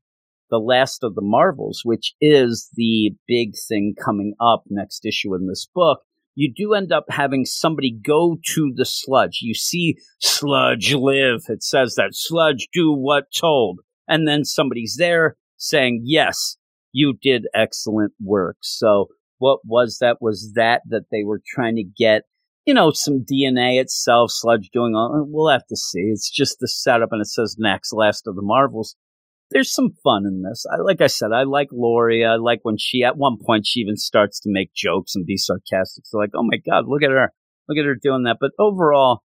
[0.51, 5.49] the last of the Marvels, which is the big thing coming up next issue in
[5.49, 6.01] this book,
[6.35, 9.39] you do end up having somebody go to the sludge.
[9.41, 11.43] You see sludge live.
[11.49, 13.81] It says that sludge do what told.
[14.09, 16.57] And then somebody's there saying, yes,
[16.93, 18.57] you did excellent work.
[18.63, 20.19] So what was that?
[20.21, 22.23] Was that that they were trying to get
[22.67, 25.15] you know, some DNA itself, sludge doing all.
[25.15, 26.01] Uh, we'll have to see.
[26.01, 28.97] It's just the setup, and it says next, last of the Marvels.
[29.51, 30.65] There's some fun in this.
[30.73, 32.25] I, like I said, I like Laurie.
[32.25, 35.37] I like when she, at one point, she even starts to make jokes and be
[35.37, 36.07] sarcastic.
[36.07, 37.33] So, like, oh my God, look at her.
[37.69, 38.39] Look at her doing that.
[38.41, 39.23] But overall,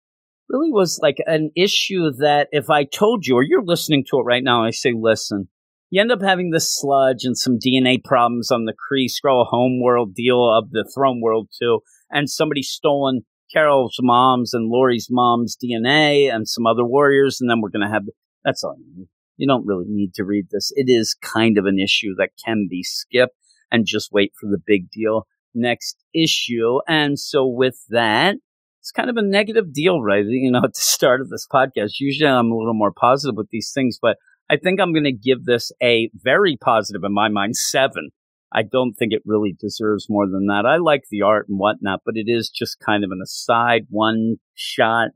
[0.50, 4.24] really was like an issue that if I told you, or you're listening to it
[4.24, 5.50] right now, I say, listen,
[5.90, 10.16] you end up having this sludge and some DNA problems on the Kree Skrull homeworld
[10.16, 11.82] deal of the throne world too
[12.16, 17.62] and somebody stolen Carol's mom's and Laurie's mom's DNA and some other warriors, and then
[17.62, 18.04] we're going to have
[18.44, 19.08] that's all you.
[19.38, 20.72] You don't really need to read this.
[20.76, 23.36] It is kind of an issue that can be skipped
[23.70, 26.80] and just wait for the big deal next issue.
[26.88, 28.36] And so with that,
[28.80, 30.24] it's kind of a negative deal, right?
[30.26, 33.50] You know, at the start of this podcast, usually I'm a little more positive with
[33.52, 34.18] these things, but
[34.50, 38.12] I think I'm going to give this a very positive in my mind seven
[38.56, 40.66] I don't think it really deserves more than that.
[40.66, 44.38] I like the art and whatnot, but it is just kind of an aside, one
[44.54, 45.10] shot,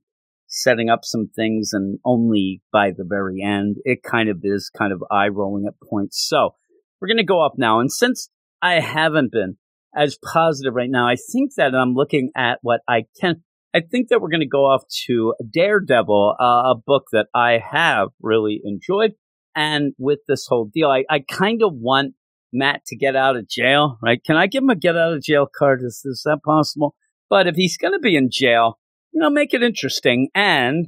[0.47, 4.91] setting up some things, and only by the very end, it kind of is kind
[4.91, 6.21] of eye rolling at points.
[6.27, 6.55] So
[6.99, 7.79] we're going to go off now.
[7.79, 8.29] And since
[8.61, 9.55] I haven't been
[9.95, 13.43] as positive right now, I think that I'm looking at what I can.
[13.73, 17.59] I think that we're going to go off to Daredevil, uh, a book that I
[17.71, 19.11] have really enjoyed.
[19.55, 22.15] And with this whole deal, I, I kind of want
[22.51, 24.23] Matt to get out of jail, right?
[24.23, 25.81] Can I give him a get out of jail card?
[25.83, 26.95] Is, is that possible?
[27.29, 28.79] But if he's going to be in jail,
[29.11, 30.87] you know, make it interesting and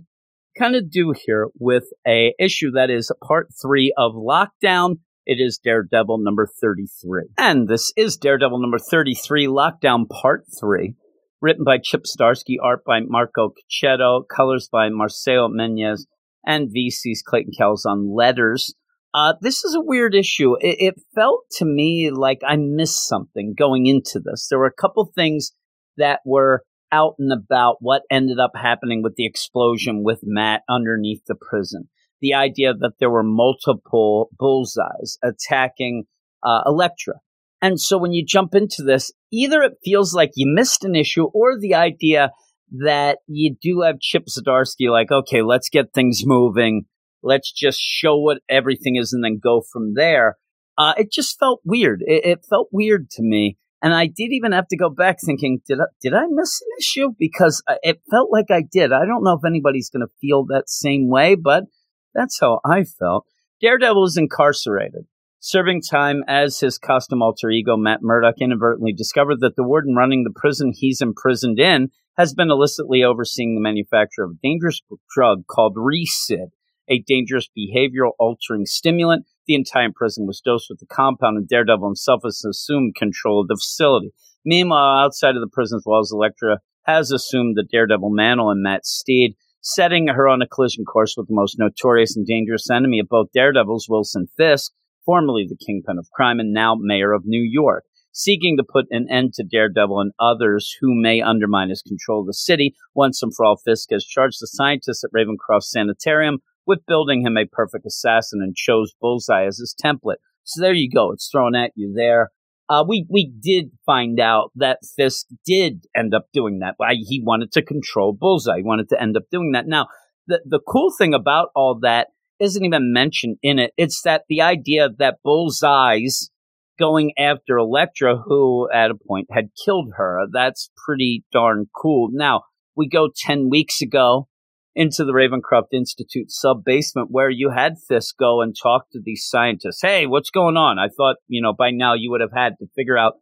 [0.58, 4.98] kind of do here with a issue that is part three of Lockdown.
[5.26, 7.30] It is Daredevil number 33.
[7.38, 10.96] And this is Daredevil number 33, Lockdown part three,
[11.42, 16.02] written by Chip Zdarsky, art by Marco Checchetto, colors by Marcio Menyz,
[16.46, 18.74] and VC's Clayton Cowles on letters.
[19.14, 20.56] Uh, this is a weird issue.
[20.60, 24.48] It, it, felt to me like I missed something going into this.
[24.50, 25.52] There were a couple things
[25.98, 31.24] that were out and about what ended up happening with the explosion with Matt underneath
[31.28, 31.90] the prison.
[32.22, 36.06] The idea that there were multiple bullseyes attacking
[36.44, 37.16] uh, Elektra.
[37.62, 41.26] And so when you jump into this, either it feels like you missed an issue
[41.34, 42.32] or the idea
[42.72, 46.86] that you do have Chip Zdarsky like, okay, let's get things moving.
[47.24, 50.38] Let's just show what everything is and then go from there.
[50.78, 52.02] Uh, it just felt weird.
[52.06, 53.58] It, it, felt weird to me.
[53.82, 56.68] And I did even have to go back thinking, did I, did I miss an
[56.80, 57.10] issue?
[57.18, 58.92] Because it felt like I did.
[58.92, 61.66] I don't know if anybody's going to feel that same way, but
[62.14, 63.26] that's how I felt.
[63.62, 65.06] Daredevil is incarcerated.
[65.40, 70.24] Serving time as his custom alter ego, Matt Murdock inadvertently discovered that the warden running
[70.24, 75.48] the prison he's imprisoned in has been illicitly overseeing the manufacture of a dangerous drug
[75.48, 76.50] called Resid,
[76.92, 79.26] a dangerous behavioral altering stimulant.
[79.48, 83.48] The entire prison was dosed with the compound, and Daredevil himself has assumed control of
[83.48, 84.12] the facility.
[84.46, 89.36] Meanwhile, outside of the prison's walls, Elektra has assumed the Daredevil mantle and Matt Steed,
[89.62, 93.32] setting her on a collision course with the most notorious and dangerous enemy of both
[93.34, 94.72] Daredevils, Wilson Fisk,
[95.06, 99.08] formerly the kingpin of crime and now mayor of New York, seeking to put an
[99.10, 102.76] end to Daredevil and others who may undermine his control of the city.
[102.96, 107.38] Once and for all, Fisk has charged the scientists at Ravencroft Sanitarium with building him
[107.38, 110.18] a perfect assassin and chose Bullseye as his template.
[110.44, 111.12] So there you go.
[111.12, 112.30] It's thrown at you there.
[112.70, 116.76] Uh, we we did find out that Fisk did end up doing that.
[116.78, 118.58] Why he wanted to control Bullseye.
[118.58, 119.68] He wanted to end up doing that.
[119.68, 119.88] Now,
[120.28, 122.08] the the cool thing about all that
[122.40, 123.72] isn't even mentioned in it.
[123.78, 126.32] It's that the idea that Bullseye's
[126.80, 130.26] going after Elektra, who at a point had killed her.
[130.32, 132.10] That's pretty darn cool.
[132.12, 132.42] Now,
[132.76, 134.28] we go 10 weeks ago
[134.76, 139.26] into the Ravencroft Institute sub basement where you had Fisk go and talk to these
[139.28, 139.82] scientists.
[139.82, 140.80] Hey, what's going on?
[140.80, 143.14] I thought, you know, by now you would have had to figure out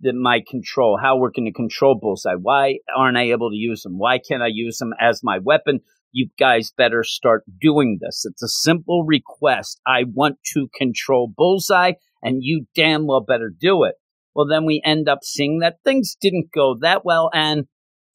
[0.00, 2.34] the, my control, how we're going to control Bullseye.
[2.40, 3.98] Why aren't I able to use them?
[3.98, 5.80] Why can't I use them as my weapon?
[6.12, 8.24] you guys better start doing this.
[8.24, 9.80] It's a simple request.
[9.86, 13.94] I want to control Bullseye, and you damn well better do it.
[14.34, 17.30] Well, then we end up seeing that things didn't go that well.
[17.34, 17.64] And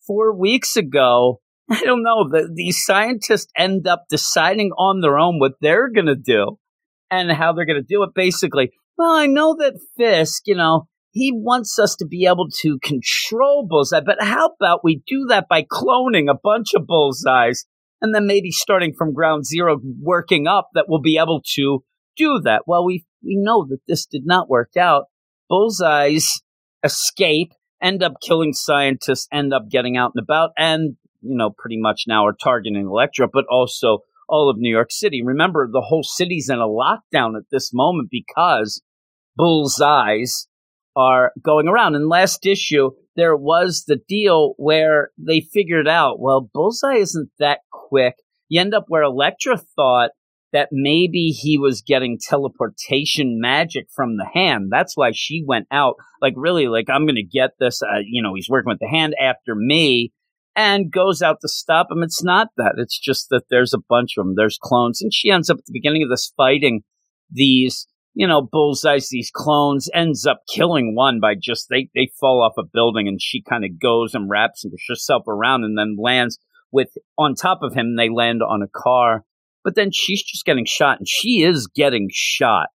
[0.05, 5.39] four weeks ago, I don't know, the, these scientists end up deciding on their own
[5.39, 6.57] what they're going to do
[7.11, 8.11] and how they're going to do it.
[8.15, 12.79] Basically, well, I know that Fisk, you know, he wants us to be able to
[12.81, 17.65] control Bullseye, but how about we do that by cloning a bunch of Bullseyes
[18.01, 21.83] and then maybe starting from ground zero, working up that we'll be able to
[22.15, 22.63] do that.
[22.67, 25.05] Well, we we know that this did not work out.
[25.49, 26.41] Bullseyes
[26.83, 31.77] escape, end up killing scientists, end up getting out and about, and you know, pretty
[31.79, 33.99] much now are targeting Elektra, but also
[34.29, 35.23] all of New York City.
[35.23, 38.81] Remember, the whole city's in a lockdown at this moment because
[39.39, 40.47] Bullseyes
[40.95, 41.95] are going around.
[41.95, 47.59] And last issue, there was the deal where they figured out, well, Bullseye isn't that
[47.71, 48.15] quick.
[48.49, 50.11] You end up where Elektra thought
[50.53, 54.69] that maybe he was getting teleportation magic from the hand.
[54.71, 57.81] That's why she went out, like, really, like, I'm going to get this.
[57.81, 60.13] Uh, you know, he's working with the hand after me
[60.57, 62.03] and goes out to stop him.
[62.03, 62.73] It's not that.
[62.77, 64.33] It's just that there's a bunch of them.
[64.35, 65.01] There's clones.
[65.01, 66.81] And she ends up at the beginning of this fighting
[67.31, 72.41] these you know, bullseyes these clones, ends up killing one by just they they fall
[72.41, 76.39] off a building and she kind of goes and wraps herself around and then lands
[76.71, 76.89] with
[77.19, 77.95] on top of him.
[77.95, 79.23] They land on a car,
[79.63, 82.69] but then she's just getting shot and she is getting shot.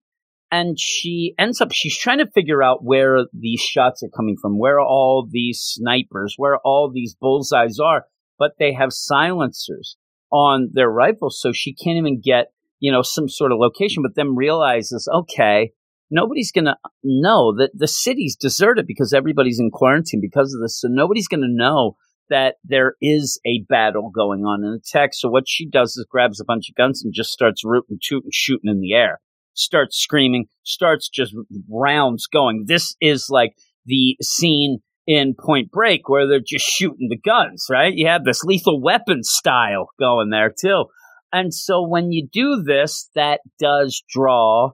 [0.52, 4.58] And she ends up, she's trying to figure out where these shots are coming from,
[4.58, 8.04] where all these snipers, where all these bullseyes are,
[8.38, 9.96] but they have silencers
[10.30, 14.16] on their rifles, so she can't even get you know, some sort of location, but
[14.16, 15.70] then realizes, okay,
[16.10, 20.80] nobody's to know that the city's deserted because everybody's in quarantine because of this.
[20.80, 21.96] So nobody's to know
[22.28, 25.20] that there is a battle going on in the text.
[25.20, 28.30] So what she does is grabs a bunch of guns and just starts rooting, tooting,
[28.32, 29.20] shooting in the air,
[29.54, 31.34] starts screaming, starts just
[31.70, 32.64] rounds going.
[32.66, 37.92] This is like the scene in Point Break where they're just shooting the guns, right?
[37.94, 40.84] You have this lethal weapon style going there too.
[41.32, 44.72] And so when you do this, that does draw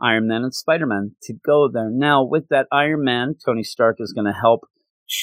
[0.00, 1.90] Iron Man and Spider Man to go there.
[1.90, 4.60] Now, with that Iron Man, Tony Stark is going to help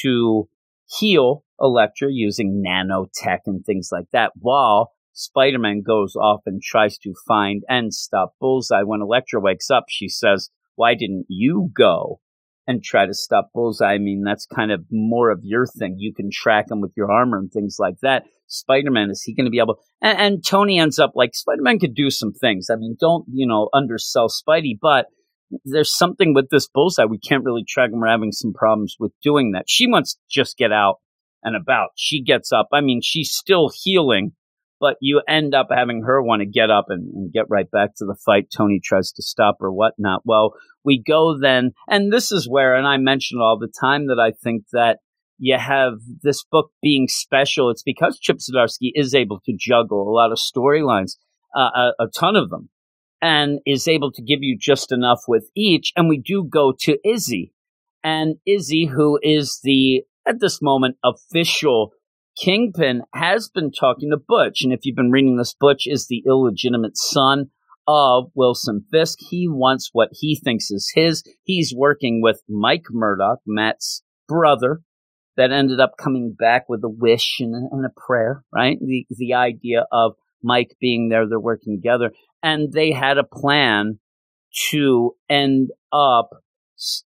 [0.01, 0.49] to
[0.87, 6.97] heal Elektra using nanotech and things like that, while Spider Man goes off and tries
[6.99, 8.83] to find and stop Bullseye.
[8.83, 12.19] When Elektra wakes up, she says, Why didn't you go?
[12.67, 13.93] and try to stop Bullseye.
[13.93, 15.95] I mean, that's kind of more of your thing.
[15.97, 18.23] You can track him with your armor and things like that.
[18.47, 19.79] Spider Man, is he going to be able?
[20.01, 22.67] And, and Tony ends up like Spider Man could do some things.
[22.69, 25.07] I mean, don't you know undersell Spidey, but
[25.65, 29.11] there's something with this Bullseye we can't really track, and we're having some problems with
[29.23, 29.65] doing that.
[29.67, 30.97] She wants to just get out
[31.43, 31.89] and about.
[31.95, 32.67] She gets up.
[32.71, 34.33] I mean, she's still healing,
[34.81, 37.91] but you end up having her want to get up and, and, get right back
[37.95, 38.47] to the fight.
[38.51, 40.23] Tony tries to stop her, whatnot.
[40.25, 44.19] Well, we go then, and this is where, and I mention all the time that
[44.19, 44.97] I think that
[45.37, 47.69] you have this book being special.
[47.69, 51.17] It's because Chip Zdarsky is able to juggle a lot of storylines,
[51.55, 52.69] uh, a, a ton of them,
[53.21, 55.93] and is able to give you just enough with each.
[55.95, 57.53] And we do go to Izzy,
[58.03, 61.93] and Izzy, who is the at this moment official
[62.43, 64.61] Kingpin, has been talking to Butch.
[64.63, 67.51] And if you've been reading this, Butch is the illegitimate son
[67.87, 69.19] of Wilson Fisk.
[69.29, 71.23] He wants what he thinks is his.
[71.43, 74.81] He's working with Mike Murdock, Matt's brother,
[75.37, 78.77] that ended up coming back with a wish and a, and a prayer, right?
[78.79, 80.13] The the idea of
[80.43, 82.11] Mike being there, they're working together,
[82.43, 83.99] and they had a plan
[84.69, 86.29] to end up,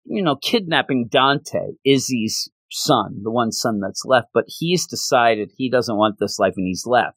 [0.04, 4.28] you know, kidnapping Dante, Izzy's son, the one son that's left.
[4.34, 7.16] But he's decided he doesn't want this life, and he's left.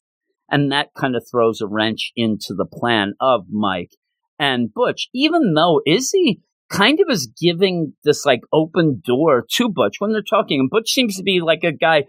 [0.51, 3.91] And that kind of throws a wrench into the plan of Mike
[4.39, 6.41] and Butch, even though Izzy
[6.71, 10.59] kind of is giving this like open door to Butch when they're talking.
[10.59, 12.05] And Butch seems to be like a guy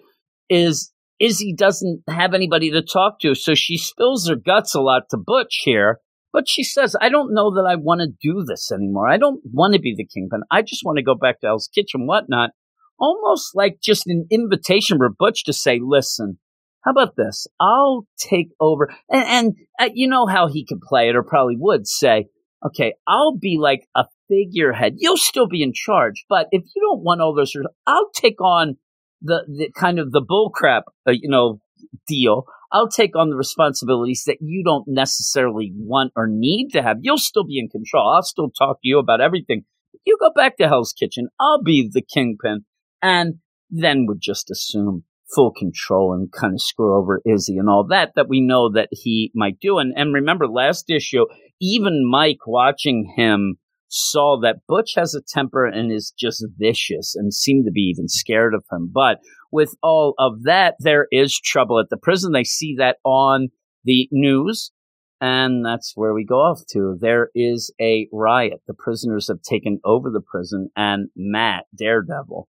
[0.48, 5.02] is Izzy doesn't have anybody to talk to, so she spills her guts a lot
[5.10, 5.98] to Butch here.
[6.32, 9.08] But she says, I don't know that I want to do this anymore.
[9.08, 10.42] I don't want to be the kingpin.
[10.50, 12.50] I just want to go back to Hell's Kitchen, whatnot.
[13.00, 16.38] Almost like just an invitation for Butch to say, listen,
[16.82, 17.46] how about this?
[17.58, 18.92] I'll take over.
[19.10, 22.26] And, and uh, you know how he could play it, or probably would say,
[22.64, 24.96] okay, I'll be like a figurehead.
[24.98, 27.54] You'll still be in charge, but if you don't want all those,
[27.86, 28.76] I'll take on
[29.22, 31.60] the, the kind of the bullcrap, uh, you know,
[32.06, 32.44] deal.
[32.72, 36.98] I'll take on the responsibilities that you don't necessarily want or need to have.
[37.00, 38.12] You'll still be in control.
[38.14, 39.64] I'll still talk to you about everything.
[40.06, 41.28] You go back to Hell's Kitchen.
[41.40, 42.64] I'll be the kingpin.
[43.02, 43.36] And
[43.70, 48.12] then would just assume full control and kind of screw over Izzy and all that
[48.16, 49.78] that we know that he might do.
[49.78, 51.26] And and remember last issue,
[51.60, 53.56] even Mike watching him
[53.88, 58.08] saw that Butch has a temper and is just vicious and seemed to be even
[58.08, 58.90] scared of him.
[58.92, 59.18] But
[59.50, 62.32] with all of that, there is trouble at the prison.
[62.32, 63.48] They see that on
[63.84, 64.70] the news.
[65.20, 66.96] And that's where we go off to.
[66.98, 68.62] There is a riot.
[68.66, 72.48] The prisoners have taken over the prison, and Matt, Daredevil,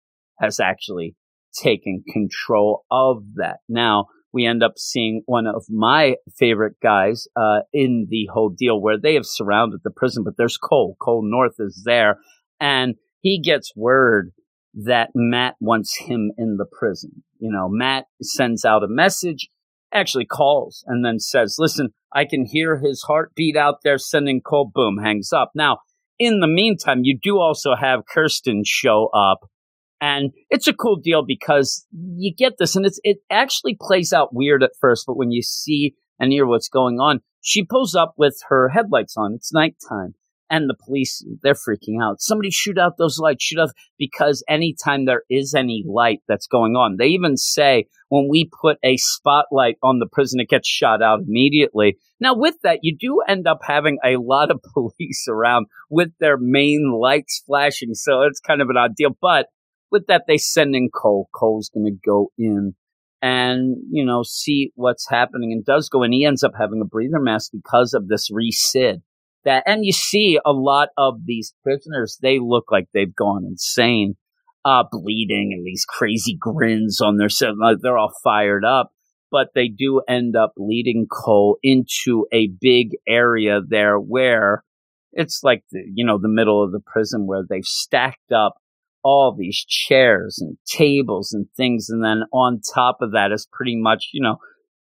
[0.44, 1.16] has actually
[1.54, 3.58] taken control of that.
[3.70, 8.82] Now, we end up seeing one of my favorite guys uh, in the whole deal
[8.82, 10.98] where they have surrounded the prison, but there's Cole.
[11.00, 12.18] Cole North is there,
[12.60, 14.32] and he gets word
[14.74, 17.24] that Matt wants him in the prison.
[17.38, 19.50] You know, Matt sends out a message,
[19.94, 24.72] actually calls, and then says, Listen, I can hear his heartbeat out there, sending Cole,
[24.74, 25.52] boom, hangs up.
[25.54, 25.78] Now,
[26.18, 29.50] in the meantime, you do also have Kirsten show up
[30.04, 34.36] and it's a cool deal because you get this, and it's it actually plays out
[34.36, 38.14] weird at first, but when you see and hear what's going on, she pulls up
[38.18, 39.34] with her headlights on.
[39.34, 40.16] It's nighttime,
[40.50, 42.20] and the police they're freaking out.
[42.20, 46.76] Somebody shoot out those lights, shoot out because anytime there is any light that's going
[46.76, 51.02] on, they even say when we put a spotlight on the prison, it gets shot
[51.02, 51.98] out immediately.
[52.20, 56.36] Now, with that, you do end up having a lot of police around with their
[56.38, 59.46] main lights flashing, so it's kind of an odd deal, but
[59.94, 61.30] with that, they send in Cole.
[61.34, 62.76] Cole's going to go in
[63.22, 66.12] and, you know, see what's happening and does go in.
[66.12, 69.02] He ends up having a breather mask because of this resid.
[69.46, 74.16] That, and you see a lot of these prisoners, they look like they've gone insane,
[74.66, 77.58] uh, bleeding and these crazy grins on their, set.
[77.58, 78.92] Like they're all fired up
[79.34, 84.64] but they do end up leading Cole into a big area there where
[85.12, 88.54] it's like the, you know the middle of the prison where they've stacked up
[89.04, 91.88] all these chairs and tables and things.
[91.90, 94.38] And then on top of that is pretty much, you know,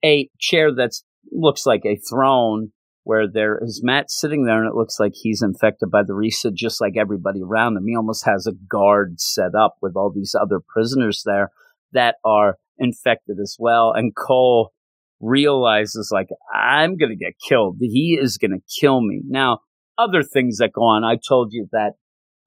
[0.03, 0.91] a chair that
[1.32, 2.72] looks like a throne
[3.03, 6.51] where there is Matt sitting there and it looks like he's infected by the Risa
[6.53, 7.86] just like everybody around him.
[7.86, 11.51] He almost has a guard set up with all these other prisoners there
[11.91, 13.93] that are infected as well.
[13.93, 14.72] And Cole
[15.20, 17.78] realizes like, I'm going to get killed.
[17.80, 19.22] He is going to kill me.
[19.28, 19.59] Now,
[19.97, 21.03] other things that go on.
[21.03, 21.93] I told you that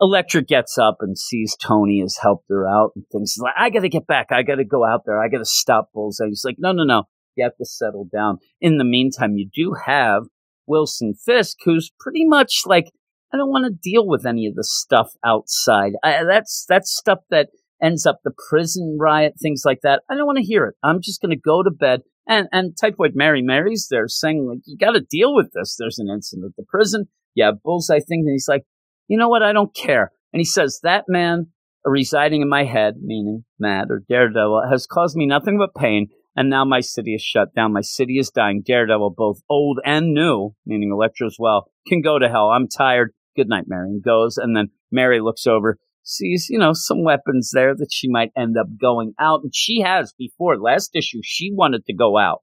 [0.01, 3.80] Elektra gets up and sees Tony has helped her out and thinks like, I got
[3.80, 4.28] to get back.
[4.30, 5.20] I got to go out there.
[5.20, 6.26] I got to stop Bullseye.
[6.28, 7.05] He's like, no, no, no.
[7.36, 8.38] You have to settle down.
[8.61, 10.24] In the meantime, you do have
[10.66, 12.90] Wilson Fisk, who's pretty much like,
[13.32, 15.92] I don't want to deal with any of the stuff outside.
[16.03, 17.49] I, that's that's stuff that
[17.82, 20.03] ends up the prison riot, things like that.
[20.11, 20.74] I don't want to hear it.
[20.82, 22.03] I'm just going to go to bed.
[22.26, 25.76] And and Typhoid Mary Mary's there saying like, you got to deal with this.
[25.78, 27.09] There's an incident at the prison.
[27.34, 28.20] Yeah, Bullseye thing.
[28.20, 28.64] And he's like,
[29.09, 29.43] you know what?
[29.43, 30.13] I don't care.
[30.33, 31.49] And he says, that man
[31.85, 36.09] residing in my head, meaning Matt or Daredevil, has caused me nothing but pain.
[36.37, 37.73] And now my city is shut down.
[37.73, 38.63] My city is dying.
[38.65, 42.51] Daredevil, both old and new, meaning Elektra as well, can go to hell.
[42.51, 43.13] I'm tired.
[43.35, 43.89] Good night, Mary.
[43.89, 44.37] And goes.
[44.37, 48.57] And then Mary looks over, sees, you know, some weapons there that she might end
[48.57, 49.41] up going out.
[49.43, 52.43] And she has before last issue, she wanted to go out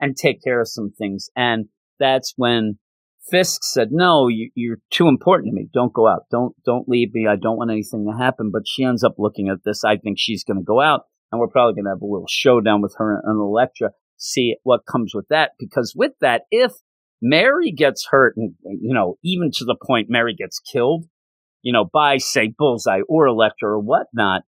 [0.00, 1.28] and take care of some things.
[1.36, 1.66] And
[2.00, 2.78] that's when
[3.30, 5.68] Fisk said, "No, you, you're too important to me.
[5.72, 6.24] Don't go out.
[6.30, 7.26] Don't don't leave me.
[7.26, 9.84] I don't want anything to happen." But she ends up looking at this.
[9.84, 12.28] I think she's going to go out, and we're probably going to have a little
[12.28, 13.90] showdown with her and Elektra.
[14.16, 15.52] See what comes with that.
[15.58, 16.72] Because with that, if
[17.20, 21.06] Mary gets hurt, and you know, even to the point Mary gets killed,
[21.62, 24.42] you know, by say Bullseye or Elektra or whatnot,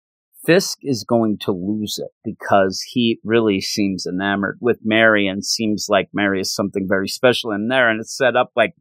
[0.46, 5.86] Fisk is going to lose it because he really seems enamored with Mary and seems
[5.88, 7.90] like Mary is something very special in there.
[7.90, 8.74] And it's set up like,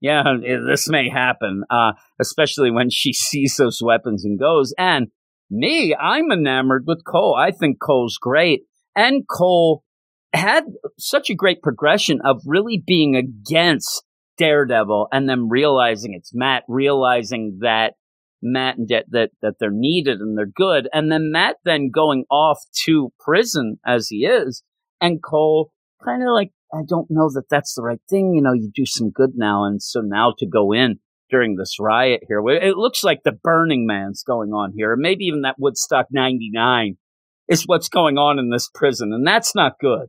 [0.00, 4.74] yeah, this may happen, uh, especially when she sees those weapons and goes.
[4.78, 5.08] And
[5.50, 7.36] me, I'm enamored with Cole.
[7.38, 8.62] I think Cole's great.
[8.96, 9.84] And Cole
[10.32, 10.64] had
[10.98, 14.02] such a great progression of really being against
[14.38, 17.94] Daredevil and then realizing it's Matt, realizing that
[18.42, 22.24] Matt and De- that that they're needed and they're good, and then Matt then going
[22.30, 24.62] off to prison as he is,
[25.00, 25.72] and Cole
[26.04, 28.34] kind of like I don't know that that's the right thing.
[28.34, 30.98] You know, you do some good now, and so now to go in
[31.30, 35.42] during this riot here, it looks like the Burning Man's going on here, maybe even
[35.42, 36.96] that Woodstock '99
[37.48, 40.08] is what's going on in this prison, and that's not good.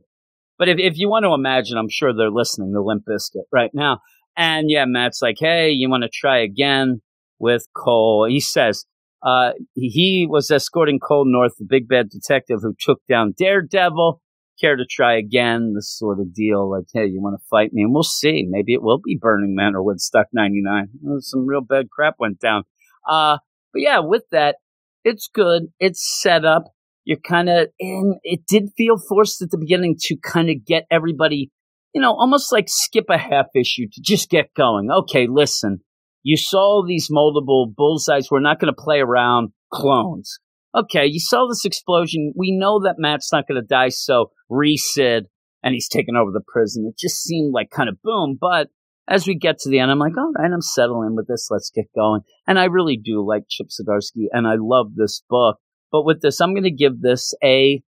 [0.58, 3.72] But if, if you want to imagine, I'm sure they're listening to Limp Bizkit right
[3.74, 4.00] now.
[4.36, 7.00] And yeah, Matt's like, hey, you want to try again
[7.44, 8.26] with Cole?
[8.28, 8.86] He says
[9.22, 14.20] uh, he was escorting Cole North, the big bad detective who took down Daredevil.
[14.60, 15.72] Care to try again?
[15.74, 17.82] This sort of deal, like, hey, you want to fight me?
[17.82, 18.46] And we'll see.
[18.48, 20.88] Maybe it will be Burning Man or Woodstock 99.
[21.20, 22.62] Some real bad crap went down.
[23.08, 23.38] Uh,
[23.72, 24.56] but yeah, with that,
[25.04, 25.64] it's good.
[25.80, 26.74] It's set up
[27.04, 28.18] you're kind of in.
[28.22, 31.50] It did feel forced at the beginning to kind of get everybody,
[31.94, 34.90] you know, almost like skip a half issue to just get going.
[34.90, 35.80] Okay, listen,
[36.24, 38.30] you saw these multiple bullseyes.
[38.30, 40.40] We're not going to play around clones.
[40.74, 42.32] Okay, you saw this explosion.
[42.34, 45.26] We know that Matt's not going to die, so resid
[45.64, 46.86] and he's taking over the prison.
[46.86, 48.36] It just seemed like kind of boom.
[48.38, 48.68] But
[49.08, 51.48] as we get to the end, I'm like, all right, I'm settling with this.
[51.50, 52.20] Let's get going.
[52.46, 55.58] And I really do like Chip Zdarsky, and I love this book.
[55.90, 57.82] But with this, I'm going to give this a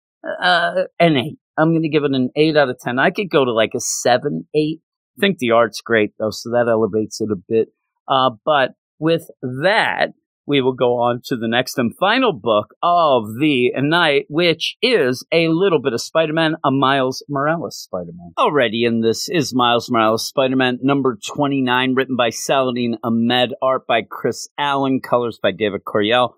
[0.41, 1.39] uh, an eight.
[1.57, 2.99] I'm going to give it an eight out of ten.
[2.99, 4.79] I could go to like a seven, eight.
[5.17, 7.69] I think the art's great though, so that elevates it a bit.
[8.07, 10.13] Uh, but with that,
[10.45, 15.25] we will go on to the next and final book of the night, which is
[15.31, 18.33] a little bit of Spider-Man, a Miles Morales Spider-Man.
[18.37, 24.01] Already in this is Miles Morales Spider-Man number 29, written by Saladin Ahmed, art by
[24.01, 26.33] Chris Allen, colors by David Curiel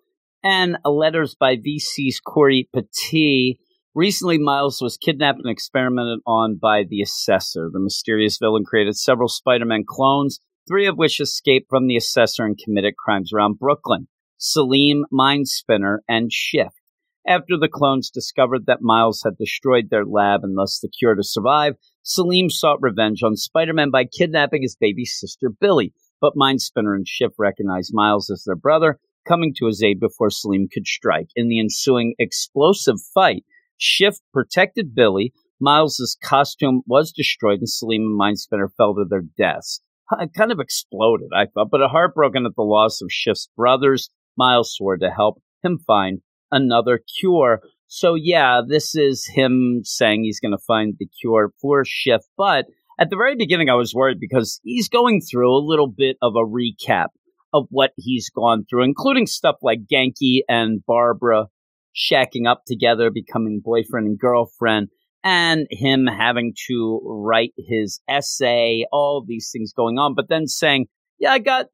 [0.46, 3.60] and letters by VC's Cory Petit.
[3.96, 7.70] Recently, Miles was kidnapped and experimented on by the Assessor.
[7.74, 12.46] The mysterious villain created several Spider Man clones, three of which escaped from the Assessor
[12.46, 14.08] and committed crimes around Brooklyn
[14.38, 16.76] Selim, Mindspinner, and Shift.
[17.28, 21.24] After the clones discovered that Miles had destroyed their lab and thus the cure to
[21.24, 25.94] survive, Selim sought revenge on Spider Man by kidnapping his baby sister Billie.
[26.22, 30.68] But Mindspinner and Shift recognized Miles as their brother coming to his aid before Selim
[30.72, 31.30] could strike.
[31.36, 33.44] In the ensuing explosive fight,
[33.78, 35.34] Shift protected Billie.
[35.60, 39.82] Miles's costume was destroyed, and Selim and Mindspinner fell to their deaths.
[40.38, 44.98] Kind of exploded, I thought, but heartbroken at the loss of Shift's brothers, Miles swore
[44.98, 46.20] to help him find
[46.52, 47.62] another cure.
[47.88, 52.26] So, yeah, this is him saying he's going to find the cure for Shift.
[52.38, 52.66] But
[53.00, 56.34] at the very beginning, I was worried because he's going through a little bit of
[56.36, 57.08] a recap
[57.54, 61.48] of what he's gone through, including stuff like Ganke and Barbara
[61.96, 64.90] shacking up together, becoming boyfriend and girlfriend,
[65.26, 70.86] and him having to write his essay, all these things going on, but then saying,
[71.20, 71.66] Yeah, I got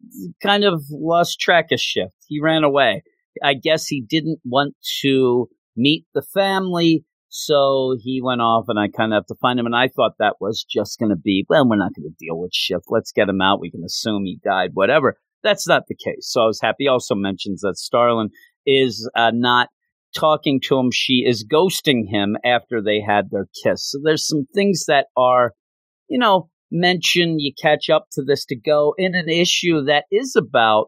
[0.41, 2.15] kind of lost track of shift.
[2.27, 3.03] He ran away.
[3.43, 7.03] I guess he didn't want to meet the family.
[7.27, 9.65] So he went off and I kind of have to find him.
[9.65, 12.37] And I thought that was just going to be, well, we're not going to deal
[12.37, 12.85] with Shift.
[12.89, 13.61] Let's get him out.
[13.61, 15.17] We can assume he died, whatever.
[15.43, 16.29] That's not the case.
[16.29, 16.87] So I was happy.
[16.87, 18.29] Also mentions that Starling
[18.65, 19.69] is uh, not
[20.15, 20.89] talking to him.
[20.91, 23.91] She is ghosting him after they had their kiss.
[23.91, 25.53] So there's some things that are,
[26.07, 27.41] you know, mentioned.
[27.41, 30.87] You catch up to this to go in an issue that is about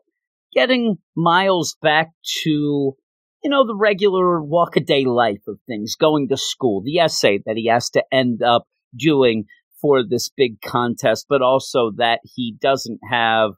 [0.53, 2.09] getting Miles back
[2.43, 6.99] to, you know, the regular walk a day life of things, going to school, the
[6.99, 8.65] essay that he has to end up
[8.97, 9.45] doing
[9.81, 13.51] for this big contest, but also that he doesn't have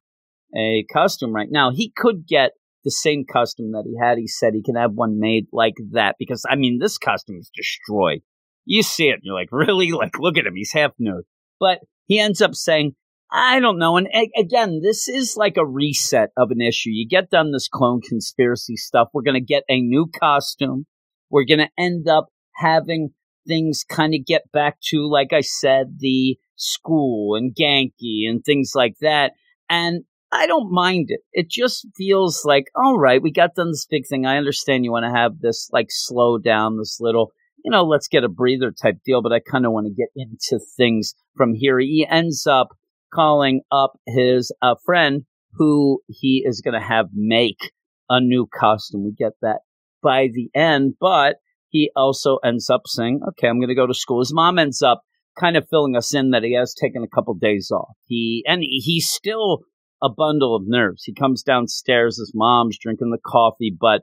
[0.57, 1.71] a custom right now.
[1.71, 2.51] He could get
[2.85, 4.17] the same custom that he had.
[4.17, 7.51] He said he can have one made like that because I mean this costume is
[7.53, 8.21] destroyed.
[8.63, 9.91] You see it, and you're like, really?
[9.95, 11.25] Like, look at him, he's half nude.
[11.59, 12.95] But he ends up saying,
[13.31, 13.97] I don't know.
[13.97, 16.89] And a- again, this is like a reset of an issue.
[16.89, 19.09] You get done this clone conspiracy stuff.
[19.13, 20.85] We're going to get a new costume.
[21.29, 23.09] We're going to end up having
[23.47, 28.71] things kind of get back to, like I said, the school and Ganke and things
[28.75, 29.33] like that.
[29.69, 31.21] And I don't mind it.
[31.31, 34.25] It just feels like, all right, we got done this big thing.
[34.25, 37.31] I understand you want to have this like slow down, this little,
[37.63, 40.09] you know, let's get a breather type deal, but I kind of want to get
[40.15, 41.79] into things from here.
[41.79, 42.69] He ends up
[43.13, 45.23] calling up his uh, friend
[45.53, 47.71] who he is going to have make
[48.09, 49.05] a new costume.
[49.05, 49.59] We get that
[50.03, 51.37] by the end, but
[51.69, 54.19] he also ends up saying, okay, I'm going to go to school.
[54.19, 55.01] His mom ends up
[55.39, 57.95] kind of filling us in that he has taken a couple days off.
[58.05, 59.61] He, and he's still
[60.01, 61.03] a bundle of nerves.
[61.03, 64.01] He comes downstairs, his mom's drinking the coffee, but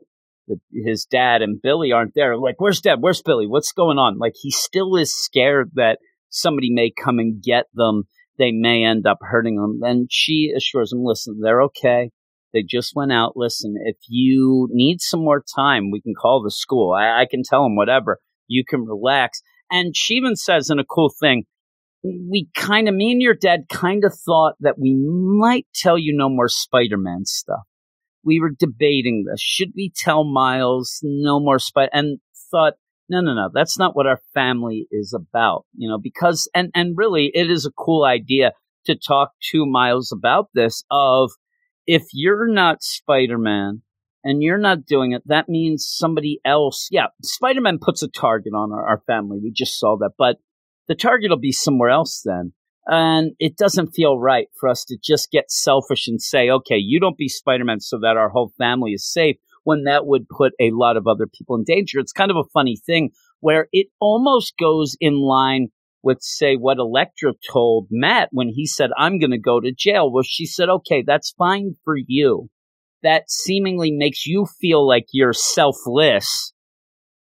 [0.49, 2.37] the, his dad and Billie aren't there.
[2.37, 2.99] Like, where's dad?
[3.01, 3.47] Where's Billie?
[3.47, 4.19] What's going on?
[4.19, 8.05] Like, he still is scared that somebody may come and get them.
[8.39, 9.81] They may end up hurting them.
[9.83, 12.11] And she assures him, listen, they're okay.
[12.53, 13.33] They just went out.
[13.37, 16.93] Listen, if you need some more time, we can call the school.
[16.93, 18.19] I, I can tell them whatever.
[18.47, 19.43] You can relax.
[19.71, 21.45] And she even says in a cool thing,
[22.03, 26.17] we kind of, me and your dad kind of thought that we might tell you
[26.17, 27.63] no more Spider Man stuff.
[28.25, 29.41] We were debating this.
[29.41, 31.91] Should we tell Miles no more Spider?
[31.93, 32.19] And
[32.51, 32.75] thought,
[33.09, 36.97] no, no, no, that's not what our family is about, you know, because, and, and
[36.97, 38.53] really it is a cool idea
[38.87, 41.31] to talk to Miles about this of
[41.87, 43.83] if you're not Spider Man
[44.25, 48.55] and you're not doing it, that means somebody else, yeah, Spider Man puts a target
[48.55, 49.39] on our, our family.
[49.43, 50.37] We just saw that, but
[50.93, 52.53] the target will be somewhere else then.
[52.87, 57.01] And it doesn't feel right for us to just get selfish and say, okay, you
[57.01, 60.53] don't be Spider Man so that our whole family is safe when that would put
[60.61, 61.99] a lot of other people in danger.
[61.99, 65.69] It's kind of a funny thing where it almost goes in line
[66.03, 70.13] with, say, what Elektra told Matt when he said, I'm going to go to jail.
[70.13, 72.51] Well, she said, okay, that's fine for you.
[73.03, 76.52] That seemingly makes you feel like you're selfless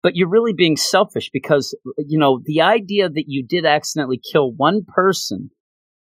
[0.02, 4.52] but you're really being selfish because you know the idea that you did accidentally kill
[4.52, 5.50] one person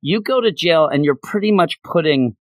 [0.07, 2.37] you go to jail and you're pretty much putting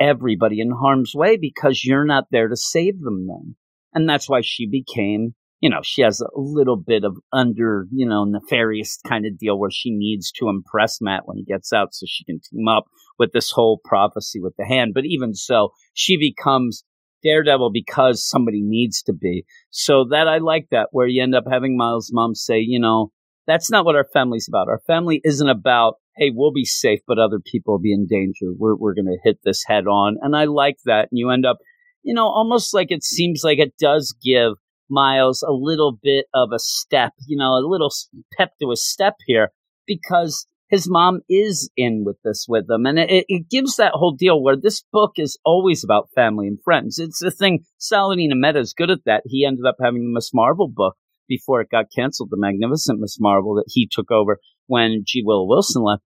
[0.00, 3.54] everybody in harm's way because you're not there to save them then.
[3.92, 8.06] And that's why she became you know she has a little bit of under you
[8.06, 11.94] know nefarious kind of deal where she needs to impress matt when he gets out
[11.94, 12.84] so she can team up
[13.18, 14.92] with this whole prophecy with the hand.
[14.92, 16.84] But even so she becomes
[17.24, 19.44] Daredevil because somebody needs to be.
[19.70, 23.10] So that I like that where you end up having Miles' mom say, you know,
[23.46, 24.68] that's not what our family's about.
[24.68, 28.52] Our family isn't about, hey, we'll be safe, but other people will be in danger.
[28.56, 30.16] We're we're gonna hit this head on.
[30.22, 31.08] And I like that.
[31.10, 31.58] And you end up,
[32.02, 34.52] you know, almost like it seems like it does give
[34.90, 37.90] Miles a little bit of a step, you know, a little
[38.36, 39.50] pep to a step here
[39.86, 42.84] because his mom is in with this with them.
[42.84, 46.58] And it, it gives that whole deal where this book is always about family and
[46.64, 46.98] friends.
[46.98, 49.22] It's the thing, Saladin Ahmed is good at that.
[49.24, 50.96] He ended up having the Miss Marvel book
[51.28, 55.22] before it got canceled, the Magnificent Miss Marvel that he took over when G.
[55.24, 56.02] Willow Wilson left.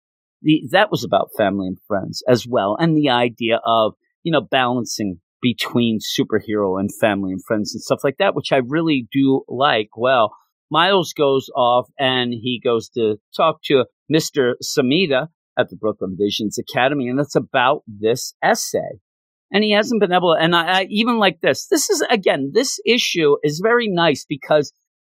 [0.41, 2.77] The, that was about family and friends as well.
[2.79, 7.99] And the idea of, you know, balancing between superhero and family and friends and stuff
[8.01, 9.89] like that, which I really do like.
[9.97, 10.33] Well,
[10.73, 14.53] Miles goes off and he goes to talk to Mr.
[14.63, 18.99] Samita at the Brooklyn Visions Academy, and it's about this essay.
[19.51, 21.67] And he hasn't been able to, and I, I even like this.
[21.67, 24.73] This is, again, this issue is very nice because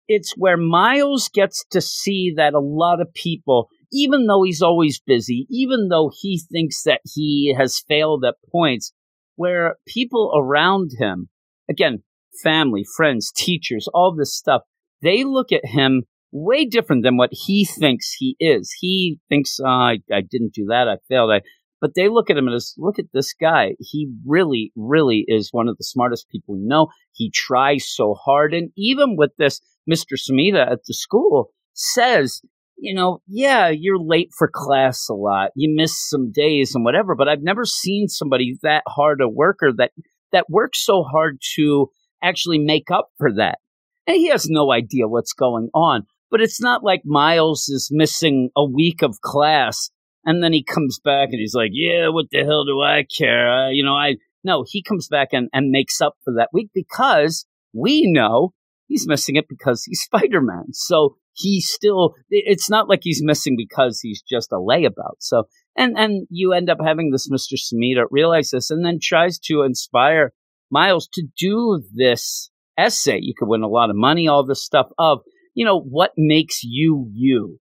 [0.10, 5.00] it's where Miles gets to see that a lot of people, even though he's always
[5.00, 8.92] busy, even though he thinks that he has failed at points,
[9.38, 11.30] where people around him,
[11.70, 12.04] again,
[12.44, 14.64] family, friends, teachers, all this stuff,
[15.02, 18.74] they look at him way different than what he thinks he is.
[18.80, 20.88] He thinks, oh, I, I didn't do that.
[20.88, 21.32] I failed.
[21.32, 21.42] I,
[21.80, 23.76] but they look at him and look at this guy.
[23.80, 26.88] He really, really is one of the smartest people we know.
[27.14, 28.54] He tries so hard.
[28.54, 30.18] And even with this, Mr.
[30.18, 32.42] Samita at the school says,
[32.78, 35.52] you know, yeah, you're late for class a lot.
[35.56, 39.72] You miss some days and whatever, but I've never seen somebody that hard a worker
[39.78, 39.92] that,
[40.32, 41.90] that works so hard to
[42.22, 43.60] actually make up for that.
[44.08, 46.06] And he has no idea what's going on.
[46.32, 49.90] But it's not like Miles is missing a week of class
[50.26, 53.48] and then he comes back and he's like, yeah, what the hell do I care?
[53.48, 56.72] Uh, you know, I, no, he comes back and, and makes up for that week
[56.74, 58.54] because we know
[58.88, 60.74] he's missing it because he's Spider Man.
[60.74, 65.18] So he still, it's not like he's missing because he's just a layabout.
[65.20, 65.44] So,
[65.78, 67.56] and, and you end up having this Mr.
[67.56, 70.32] Samita realize this and then tries to inspire
[70.72, 73.20] Miles to do this essay.
[73.22, 75.20] You could win a lot of money, all this stuff of,
[75.54, 77.60] you know, what makes you you?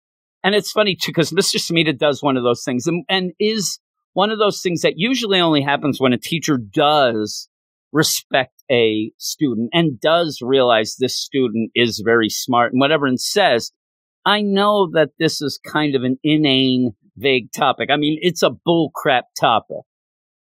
[0.45, 1.57] And it's funny too, because Mr.
[1.57, 3.79] Samita does one of those things and, and is
[4.13, 7.49] one of those things that usually only happens when a teacher does
[7.93, 13.73] respect a student and does realize this student is very smart and whatever and says,
[14.25, 17.89] I know that this is kind of an inane, vague topic.
[17.91, 19.85] I mean, it's a bullcrap topic,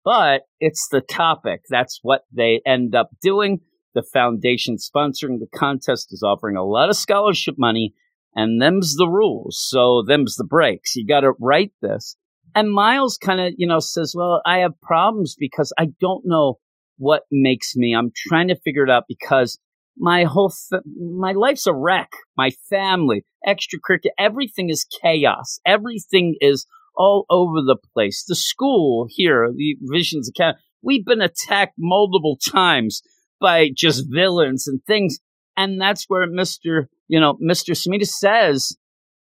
[0.03, 1.61] but it's the topic.
[1.69, 3.59] That's what they end up doing.
[3.95, 7.95] The foundation sponsoring the contest is offering a lot of scholarship money,
[8.35, 9.57] and them's the rules.
[9.67, 10.95] So them's the breaks.
[10.95, 12.17] You got to write this.
[12.53, 16.59] And Miles kind of, you know, says, well, I have problems because I don't know
[16.97, 17.95] what makes me.
[17.95, 19.59] I'm trying to figure it out because
[19.97, 22.11] my whole, th- my life's a wreck.
[22.37, 25.59] My family, extracurricular, everything is chaos.
[25.65, 26.65] Everything is
[26.95, 28.23] all over the place.
[28.27, 33.01] The school here, the Visions Academy, we've been attacked multiple times
[33.39, 35.19] by just villains and things.
[35.57, 36.87] And that's where Mr.
[37.07, 37.71] You know, Mr.
[37.71, 38.75] Semita says,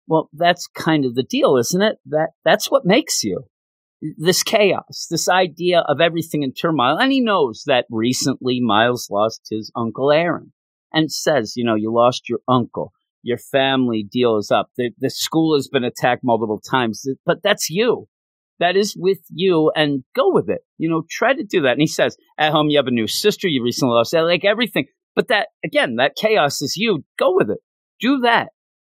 [0.07, 1.97] well, that's kind of the deal, isn't it?
[2.05, 3.45] That, that's what makes you
[4.17, 6.97] this chaos, this idea of everything in turmoil.
[6.97, 10.53] And he knows that recently Miles lost his uncle Aaron
[10.91, 12.91] and says, you know, you lost your uncle.
[13.23, 14.69] Your family deal is up.
[14.77, 18.07] The, the school has been attacked multiple times, but that's you.
[18.61, 20.61] That is with you and go with it.
[20.77, 21.73] You know, try to do that.
[21.73, 23.47] And he says, at home, you have a new sister.
[23.47, 24.85] You recently lost like everything.
[25.15, 27.03] But that, again, that chaos is you.
[27.19, 27.57] Go with it.
[27.99, 28.49] Do that.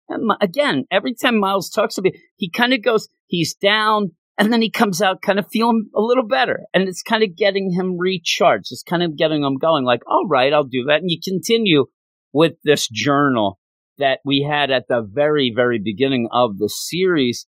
[0.07, 4.53] And again, every time Miles talks to me, he kind of goes, he's down, and
[4.53, 6.59] then he comes out kind of feeling a little better.
[6.73, 8.67] And it's kind of getting him recharged.
[8.69, 11.01] It's kind of getting him going, like, all right, I'll do that.
[11.01, 11.85] And you continue
[12.33, 13.57] with this journal
[13.97, 17.47] that we had at the very, very beginning of the series.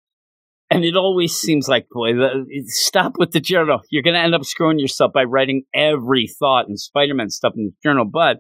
[0.72, 3.82] And it always seems like, boy, the, stop with the journal.
[3.90, 7.54] You're going to end up screwing yourself by writing every thought and Spider Man stuff
[7.58, 8.06] in the journal.
[8.06, 8.38] But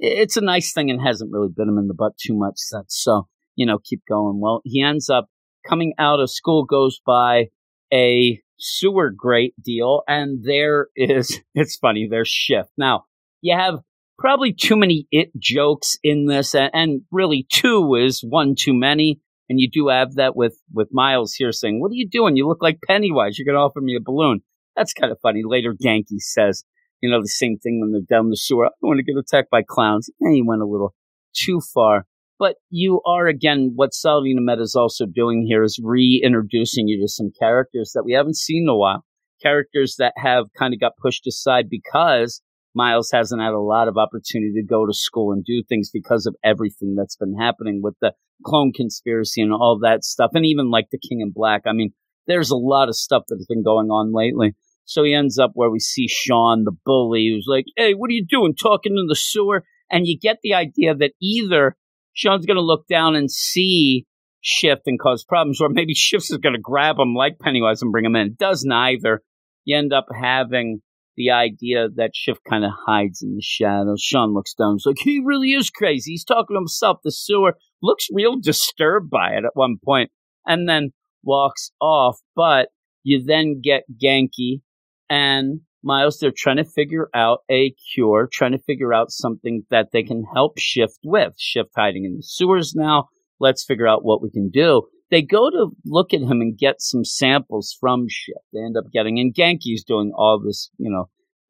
[0.00, 2.54] it's a nice thing and hasn't really bit him in the butt too much.
[2.56, 4.40] since So, you know, keep going.
[4.40, 5.28] Well, he ends up
[5.64, 7.50] coming out of school, goes by
[7.92, 12.70] a sewer grate deal, and there is, it's funny, there's shift.
[12.76, 13.04] Now,
[13.42, 13.78] you have
[14.18, 19.20] probably too many it jokes in this, and, and really two is one too many.
[19.50, 22.36] And you do have that with, with Miles here saying, What are you doing?
[22.36, 23.36] You look like Pennywise.
[23.36, 24.42] You're going to offer me a balloon.
[24.76, 25.42] That's kind of funny.
[25.44, 26.62] Later, Ganke says,
[27.02, 28.66] you know, the same thing when they're down the sewer.
[28.66, 30.08] I don't want to get attacked by clowns.
[30.20, 30.94] And he went a little
[31.34, 32.06] too far.
[32.38, 37.08] But you are, again, what Saladin Ahmed is also doing here is reintroducing you to
[37.08, 39.04] some characters that we haven't seen in a while.
[39.42, 42.40] Characters that have kind of got pushed aside because
[42.74, 46.26] Miles hasn't had a lot of opportunity to go to school and do things because
[46.26, 48.12] of everything that's been happening with the
[48.44, 50.30] clone conspiracy and all that stuff.
[50.34, 51.62] And even like the King in Black.
[51.66, 51.92] I mean,
[52.26, 54.54] there's a lot of stuff that has been going on lately.
[54.84, 58.14] So he ends up where we see Sean, the bully, who's like, Hey, what are
[58.14, 58.54] you doing?
[58.54, 59.64] Talking in the sewer?
[59.90, 61.76] And you get the idea that either
[62.12, 64.06] Sean's going to look down and see
[64.42, 67.92] Shift and cause problems, or maybe Shift is going to grab him like Pennywise and
[67.92, 68.28] bring him in.
[68.28, 69.22] It does neither.
[69.64, 70.80] You end up having
[71.20, 74.00] the idea that Shift kind of hides in the shadows.
[74.00, 74.76] Sean looks down.
[74.76, 76.12] He's like, he really is crazy.
[76.12, 76.98] He's talking to himself.
[77.04, 80.10] The sewer looks real disturbed by it at one point
[80.46, 80.92] and then
[81.22, 82.18] walks off.
[82.34, 82.68] But
[83.02, 84.62] you then get Ganke
[85.10, 89.88] and Miles, they're trying to figure out a cure, trying to figure out something that
[89.92, 91.34] they can help Shift with.
[91.38, 93.08] Shift hiding in the sewers now.
[93.38, 94.88] Let's figure out what we can do.
[95.10, 98.44] They go to look at him and get some samples from Shift.
[98.52, 101.08] They end up getting, and Ganke's doing all this, you know,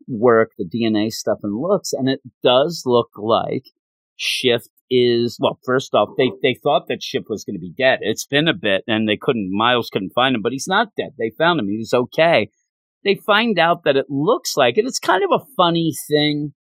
[0.08, 3.64] work, the DNA stuff and looks, and it does look like
[4.16, 8.00] Shift is, well, first off, they, they thought that Shift was going to be dead.
[8.02, 11.10] It's been a bit and they couldn't, Miles couldn't find him, but he's not dead.
[11.18, 11.68] They found him.
[11.68, 12.50] He was okay
[13.04, 14.84] they find out that it looks like it.
[14.84, 16.52] It's kind of a funny thing.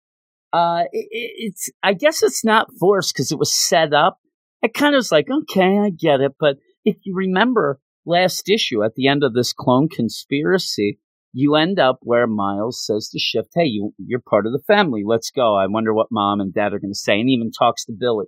[0.51, 4.19] Uh, it, it's I guess it's not forced because it was set up.
[4.63, 6.33] I kind of was like, okay, I get it.
[6.39, 10.99] But if you remember last issue at the end of this clone conspiracy,
[11.31, 15.03] you end up where Miles says to Shift, "Hey, you you're part of the family.
[15.05, 17.85] Let's go." I wonder what mom and dad are going to say, and even talks
[17.85, 18.27] to Billie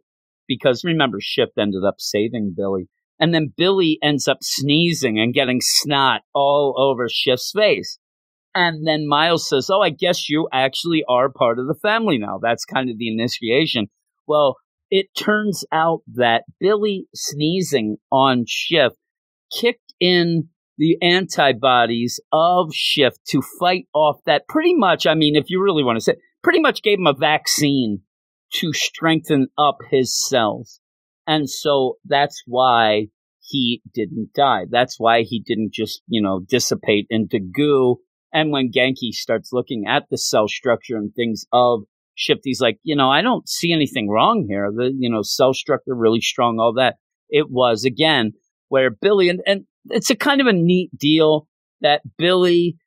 [0.51, 2.89] because remember, Shift ended up saving Billie.
[3.17, 7.99] And then Billie ends up sneezing and getting snot all over Shift's face.
[8.53, 12.37] And then Miles says, Oh, I guess you actually are part of the family now.
[12.41, 13.87] That's kind of the initiation.
[14.27, 14.57] Well,
[14.91, 18.97] it turns out that Billie sneezing on Shift
[19.51, 25.49] kicked in the antibodies of Shift to fight off that pretty much, I mean, if
[25.49, 28.01] you really want to say, pretty much gave him a vaccine
[28.55, 30.79] to strengthen up his cells.
[31.25, 33.07] And so that's why
[33.39, 34.65] he didn't die.
[34.69, 38.01] That's why he didn't just, you know, dissipate into goo
[38.33, 41.83] and when Ganke starts looking at the cell structure and things of
[42.21, 44.71] Shift, he's like, you know, I don't see anything wrong here.
[44.71, 46.97] The, you know, cell structure really strong, all that.
[47.29, 48.33] It was again
[48.69, 51.47] where Billie and, and it's a kind of a neat deal
[51.81, 52.77] that Billie,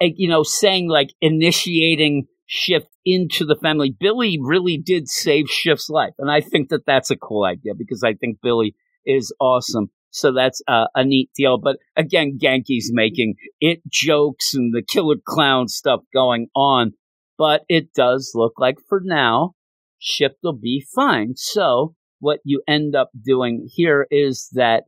[0.00, 3.94] eh, you know, saying like initiating Shift into the family.
[3.98, 6.12] Billie really did save Shift's life.
[6.18, 8.74] And I think that that's a cool idea because I think Billie
[9.06, 9.88] is awesome.
[10.10, 11.58] So that's uh, a neat deal.
[11.58, 16.92] But again, Ganke's making it jokes and the killer clown stuff going on.
[17.36, 19.54] But it does look like for now,
[19.98, 21.34] Shift will be fine.
[21.36, 24.84] So what you end up doing here is that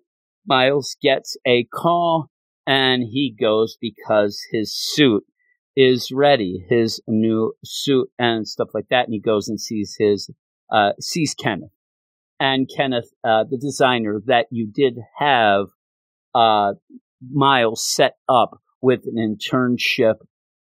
[0.46, 2.30] Miles gets a call
[2.66, 5.24] and he goes because his suit
[5.76, 9.06] is ready, his new suit and stuff like that.
[9.06, 10.30] And he goes and sees his,
[10.70, 11.70] uh, sees Kenneth.
[12.38, 15.66] And Kenneth, uh, the designer that you did have,
[16.34, 16.74] uh,
[17.30, 20.16] Miles set up with an internship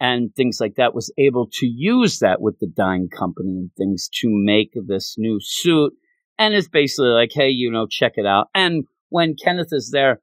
[0.03, 4.09] and things like that, was able to use that with the Dine Company and things
[4.21, 5.93] to make this new suit.
[6.39, 8.49] And it's basically like, hey, you know, check it out.
[8.53, 10.21] And when Kenneth is there,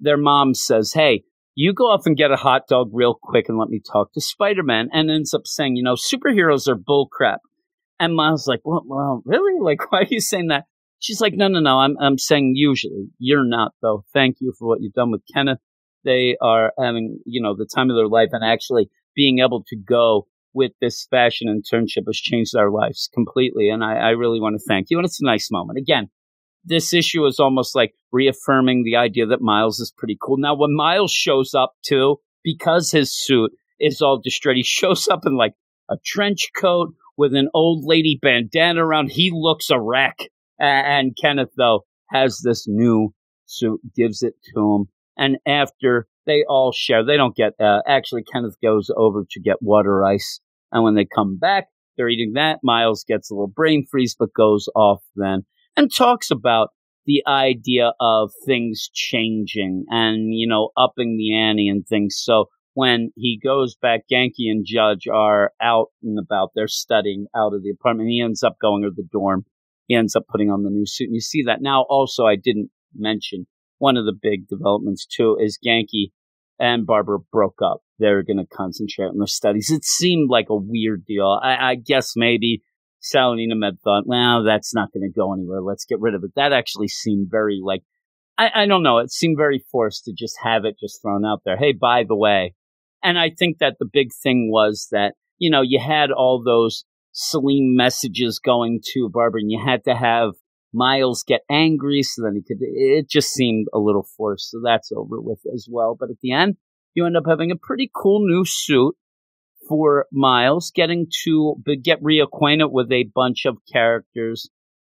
[0.00, 1.24] their mom says, hey,
[1.54, 4.20] you go off and get a hot dog real quick and let me talk to
[4.22, 7.38] Spider Man, and ends up saying, you know, superheroes are bullcrap.
[8.00, 9.60] And Miles like, well, well, really?
[9.60, 10.64] Like, why are you saying that?
[11.00, 11.80] She's like, no, no, no.
[11.80, 13.08] I'm, I'm saying usually.
[13.18, 14.04] You're not, though.
[14.14, 15.58] Thank you for what you've done with Kenneth.
[16.06, 19.76] They are having, you know, the time of their life and actually being able to
[19.76, 23.68] go with this fashion internship has changed our lives completely.
[23.68, 24.98] And I, I really want to thank you.
[24.98, 25.78] And it's a nice moment.
[25.78, 26.08] Again,
[26.64, 30.38] this issue is almost like reaffirming the idea that Miles is pretty cool.
[30.38, 35.26] Now, when Miles shows up too, because his suit is all distressed, he shows up
[35.26, 35.54] in like
[35.90, 39.10] a trench coat with an old lady bandana around.
[39.10, 40.18] He looks a wreck.
[40.58, 43.12] And Kenneth, though, has this new
[43.44, 44.88] suit, gives it to him.
[45.16, 49.62] And after they all share, they don't get, uh, actually, Kenneth goes over to get
[49.62, 50.40] water ice.
[50.72, 52.58] And when they come back, they're eating that.
[52.62, 55.44] Miles gets a little brain freeze, but goes off then
[55.76, 56.68] and talks about
[57.06, 62.20] the idea of things changing and, you know, upping the ante and things.
[62.20, 66.50] So when he goes back, Ganke and Judge are out and about.
[66.54, 68.10] They're studying out of the apartment.
[68.10, 69.46] He ends up going to the dorm.
[69.86, 71.06] He ends up putting on the new suit.
[71.06, 71.86] And you see that now.
[71.88, 73.46] Also, I didn't mention
[73.78, 76.10] one of the big developments too is Ganke
[76.58, 77.82] and Barbara broke up.
[77.98, 79.70] They're going to concentrate on their studies.
[79.70, 81.38] It seemed like a weird deal.
[81.42, 82.62] I, I guess maybe
[83.00, 85.60] Saladin Ahmed thought, well, that's not going to go anywhere.
[85.60, 86.32] Let's get rid of it.
[86.36, 87.82] That actually seemed very like,
[88.38, 88.98] I, I don't know.
[88.98, 91.56] It seemed very forced to just have it just thrown out there.
[91.56, 92.54] Hey, by the way.
[93.02, 96.84] And I think that the big thing was that, you know, you had all those
[97.12, 100.32] Selim messages going to Barbara and you had to have
[100.76, 104.50] Miles get angry so then he could, it just seemed a little forced.
[104.50, 105.96] So that's over with as well.
[105.98, 106.56] But at the end,
[106.94, 108.94] you end up having a pretty cool new suit
[109.68, 114.48] for Miles, getting to get reacquainted with a bunch of characters,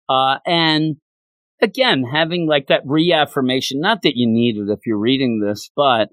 [0.09, 0.97] uh, and
[1.63, 3.81] again having like that reaffirmation.
[3.81, 6.11] Not that you need it if you're reading this, but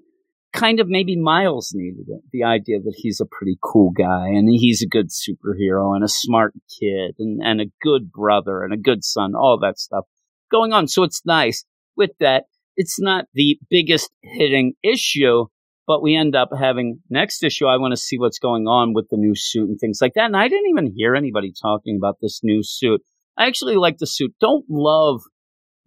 [0.54, 2.22] kind of maybe Miles needed it.
[2.32, 6.08] The idea that he's a pretty cool guy and he's a good superhero and a
[6.08, 10.04] smart kid and, and a good brother and a good son, all that stuff
[10.50, 10.86] going on.
[10.86, 11.64] So it's nice
[11.96, 12.44] with that.
[12.76, 15.46] It's not the biggest hitting issue,
[15.86, 17.66] but we end up having next issue.
[17.66, 20.26] I want to see what's going on with the new suit and things like that.
[20.26, 23.02] And I didn't even hear anybody talking about this new suit.
[23.36, 24.34] I actually like the suit.
[24.40, 25.20] Don't love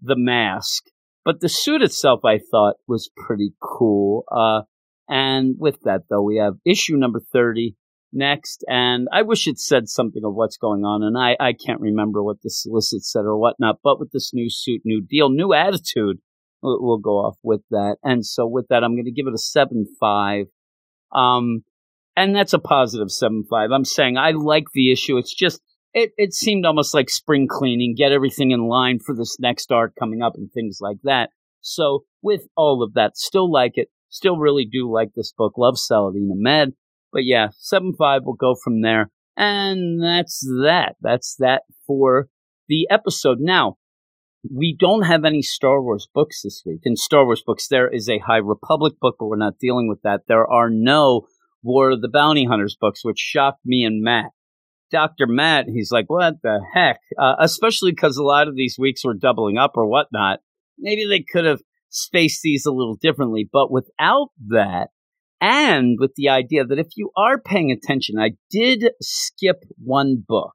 [0.01, 0.83] the mask,
[1.27, 4.23] but the suit itself I thought was pretty cool.
[4.31, 4.61] Uh,
[5.09, 7.75] and with that though, we have issue number 30
[8.13, 8.63] next.
[8.69, 11.03] And I wish it said something of what's going on.
[11.03, 14.49] And I, I can't remember what the solicit said or whatnot, but with this new
[14.49, 16.19] suit, new deal, new attitude,
[16.61, 17.97] we'll, we'll go off with that.
[18.01, 20.45] And so with that, I'm going to give it a seven five.
[21.11, 21.65] Um,
[22.15, 23.71] and that's a positive seven five.
[23.73, 25.17] I'm saying I like the issue.
[25.17, 25.59] It's just
[25.97, 29.93] it it seemed almost like spring cleaning, get everything in line for this next art
[29.99, 31.31] coming up and things like that.
[31.61, 33.89] So with all of that, still like it.
[34.09, 35.53] Still really do like this book.
[35.57, 36.75] Love Saladin Ahmed.
[37.11, 38.21] But yeah, seven five.
[38.23, 39.09] We'll go from there.
[39.35, 40.95] And that's that.
[41.01, 42.29] That's that for
[42.67, 43.39] the episode.
[43.39, 43.77] Now,
[44.53, 46.81] we don't have any Star Wars books this week.
[46.83, 50.01] In Star Wars books, there is a High Republic book, but we're not dealing with
[50.03, 50.21] that.
[50.27, 51.27] There are no
[51.63, 54.31] War of the Bounty Hunters books, which shocked me and Matt.
[54.91, 55.27] Dr.
[55.27, 56.99] Matt, he's like, what the heck?
[57.19, 60.39] Uh, especially because a lot of these weeks were doubling up or whatnot.
[60.77, 64.89] Maybe they could have spaced these a little differently, but without that,
[65.39, 70.53] and with the idea that if you are paying attention, I did skip one book.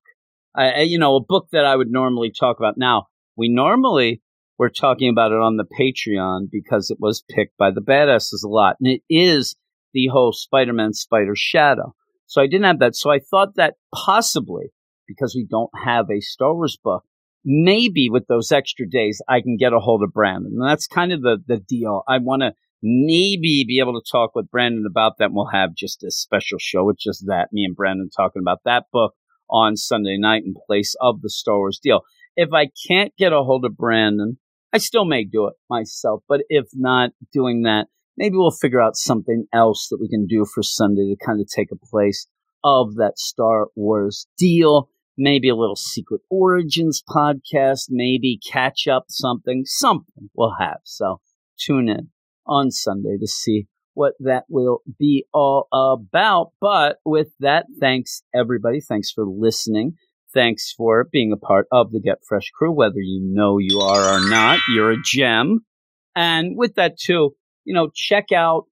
[0.59, 2.77] Uh, you know, a book that I would normally talk about.
[2.77, 3.07] Now,
[3.37, 4.23] we normally
[4.59, 8.49] were talking about it on the Patreon because it was picked by the badasses a
[8.49, 8.77] lot.
[8.81, 9.57] And it is
[9.95, 11.95] the whole Spider Man Spider Shadow.
[12.33, 12.97] So I didn't have that.
[12.97, 14.73] So I thought that possibly
[15.07, 17.05] because we don't have a Star Wars book,
[17.45, 20.53] maybe with those extra days, I can get a hold of Brandon.
[20.57, 22.05] And that's kind of the, the deal.
[22.09, 25.29] I want to maybe be able to talk with Brandon about that.
[25.31, 28.85] We'll have just a special show with just that, me and Brandon talking about that
[28.91, 29.13] book
[29.51, 32.01] on Sunday night in place of the Star Wars deal.
[32.35, 34.39] If I can't get a hold of Brandon,
[34.73, 38.97] I still may do it myself, but if not doing that, maybe we'll figure out
[38.97, 42.27] something else that we can do for Sunday to kind of take a place
[42.65, 44.89] of that Star Wars deal.
[45.19, 50.79] Maybe a little Secret Origins podcast, maybe catch up something, something we'll have.
[50.85, 51.21] So
[51.59, 52.09] tune in
[52.47, 56.53] on Sunday to see what that will be all about.
[56.61, 58.81] But with that, thanks everybody.
[58.81, 59.97] Thanks for listening.
[60.33, 64.17] Thanks for being a part of the Get Fresh crew, whether you know you are
[64.17, 64.61] or not.
[64.75, 65.61] You're a gem.
[66.17, 67.35] And with that too,
[67.65, 68.67] you know, check out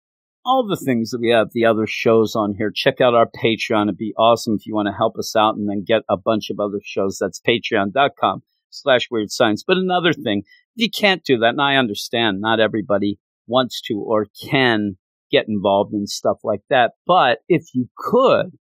[0.45, 2.73] all the things that we have, the other shows on here.
[2.75, 3.85] Check out our Patreon.
[3.85, 6.51] It'd be awesome if you want to help us out and then get a bunch
[6.51, 7.19] of other shows.
[7.21, 9.63] That's patreon.com slash weird science.
[9.67, 14.29] But another thing, you can't do that, and I understand not everybody wants to or
[14.49, 14.97] can
[15.31, 16.93] get involved in stuff like that.
[17.07, 18.59] But if you could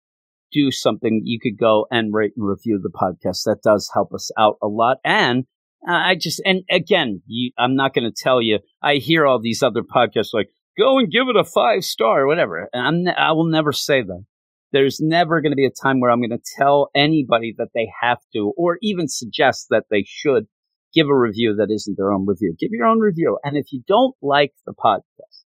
[0.53, 3.45] do something, you could go and rate and review the podcast.
[3.45, 4.99] That does help us out a lot.
[5.05, 5.45] And
[5.87, 9.62] I just, and again, you, I'm not going to tell you, I hear all these
[9.62, 10.49] other podcasts like,
[10.79, 12.68] go and give it a five star or whatever.
[12.72, 14.24] And I'm, I will never say that.
[14.72, 17.89] There's never going to be a time where I'm going to tell anybody that they
[18.03, 20.47] have to, or even suggest that they should
[20.93, 22.55] give a review that isn't their own review.
[22.59, 23.39] Give your own review.
[23.45, 25.45] And if you don't like the podcast,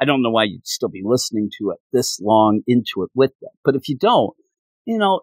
[0.00, 3.32] I don't know why you'd still be listening to it this long into it with
[3.40, 3.50] them.
[3.64, 4.34] But if you don't,
[4.86, 5.20] you know,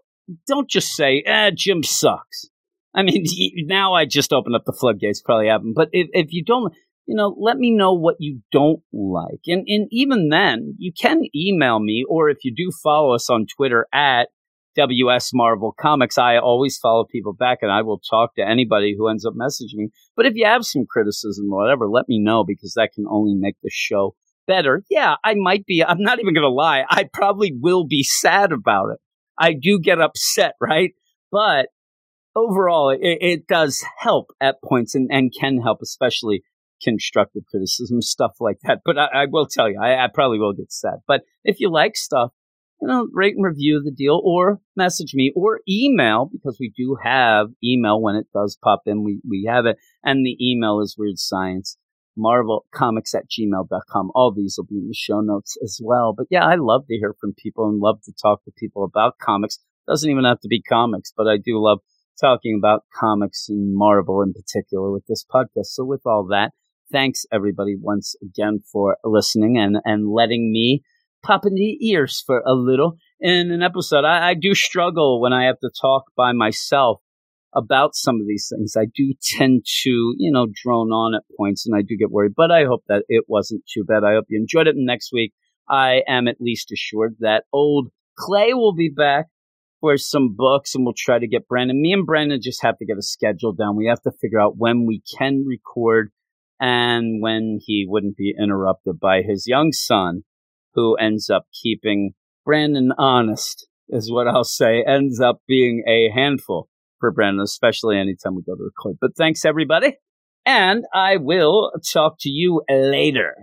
[0.47, 2.49] don't just say, eh, Jim sucks.
[2.93, 3.25] I mean,
[3.67, 5.73] now I just opened up the floodgates, probably haven't.
[5.73, 6.73] But if, if you don't,
[7.05, 9.41] you know, let me know what you don't like.
[9.47, 13.47] And, and even then, you can email me, or if you do follow us on
[13.47, 14.29] Twitter at
[14.75, 19.07] WS Marvel Comics, I always follow people back and I will talk to anybody who
[19.07, 19.89] ends up messaging me.
[20.15, 23.33] But if you have some criticism or whatever, let me know because that can only
[23.35, 24.15] make the show
[24.47, 24.83] better.
[24.89, 26.83] Yeah, I might be, I'm not even going to lie.
[26.89, 28.99] I probably will be sad about it.
[29.37, 30.91] I do get upset, right?
[31.31, 31.67] But
[32.36, 36.43] overall, it, it does help at points and, and can help, especially
[36.84, 38.80] constructive criticism, stuff like that.
[38.86, 40.99] But I, I will tell you, I, I, probably will get sad.
[41.07, 42.32] But if you like stuff,
[42.82, 46.97] you know, rate and review the deal or message me or email because we do
[47.03, 49.03] have email when it does pop in.
[49.03, 49.77] We, we have it.
[50.03, 51.77] And the email is weird science,
[52.15, 54.11] marvel comics at gmail.com.
[54.15, 56.13] All these will be in the show notes as well.
[56.13, 59.19] But yeah, I love to hear from people and love to talk to people about
[59.19, 59.59] comics.
[59.86, 61.80] Doesn't even have to be comics, but I do love
[62.20, 65.67] talking about comics and Marvel in particular with this podcast.
[65.67, 66.51] So with all that,
[66.91, 70.82] thanks everybody once again for listening and, and letting me
[71.24, 74.05] pop in the ears for a little in an episode.
[74.05, 77.01] I, I do struggle when I have to talk by myself
[77.53, 78.76] about some of these things.
[78.78, 82.34] I do tend to, you know, drone on at points and I do get worried,
[82.36, 84.03] but I hope that it wasn't too bad.
[84.03, 84.76] I hope you enjoyed it.
[84.76, 85.34] And next week,
[85.67, 89.28] I am at least assured that old Clay will be back
[89.82, 91.82] for some books and we'll try to get Brandon.
[91.82, 93.75] Me and Brandon just have to get a schedule down.
[93.75, 96.11] We have to figure out when we can record
[96.59, 100.23] and when he wouldn't be interrupted by his young son,
[100.73, 102.11] who ends up keeping
[102.45, 106.67] Brandon honest, is what I'll say, ends up being a handful
[106.99, 108.97] for Brandon, especially anytime we go to record.
[108.99, 109.95] But thanks, everybody.
[110.45, 113.36] And I will talk to you later.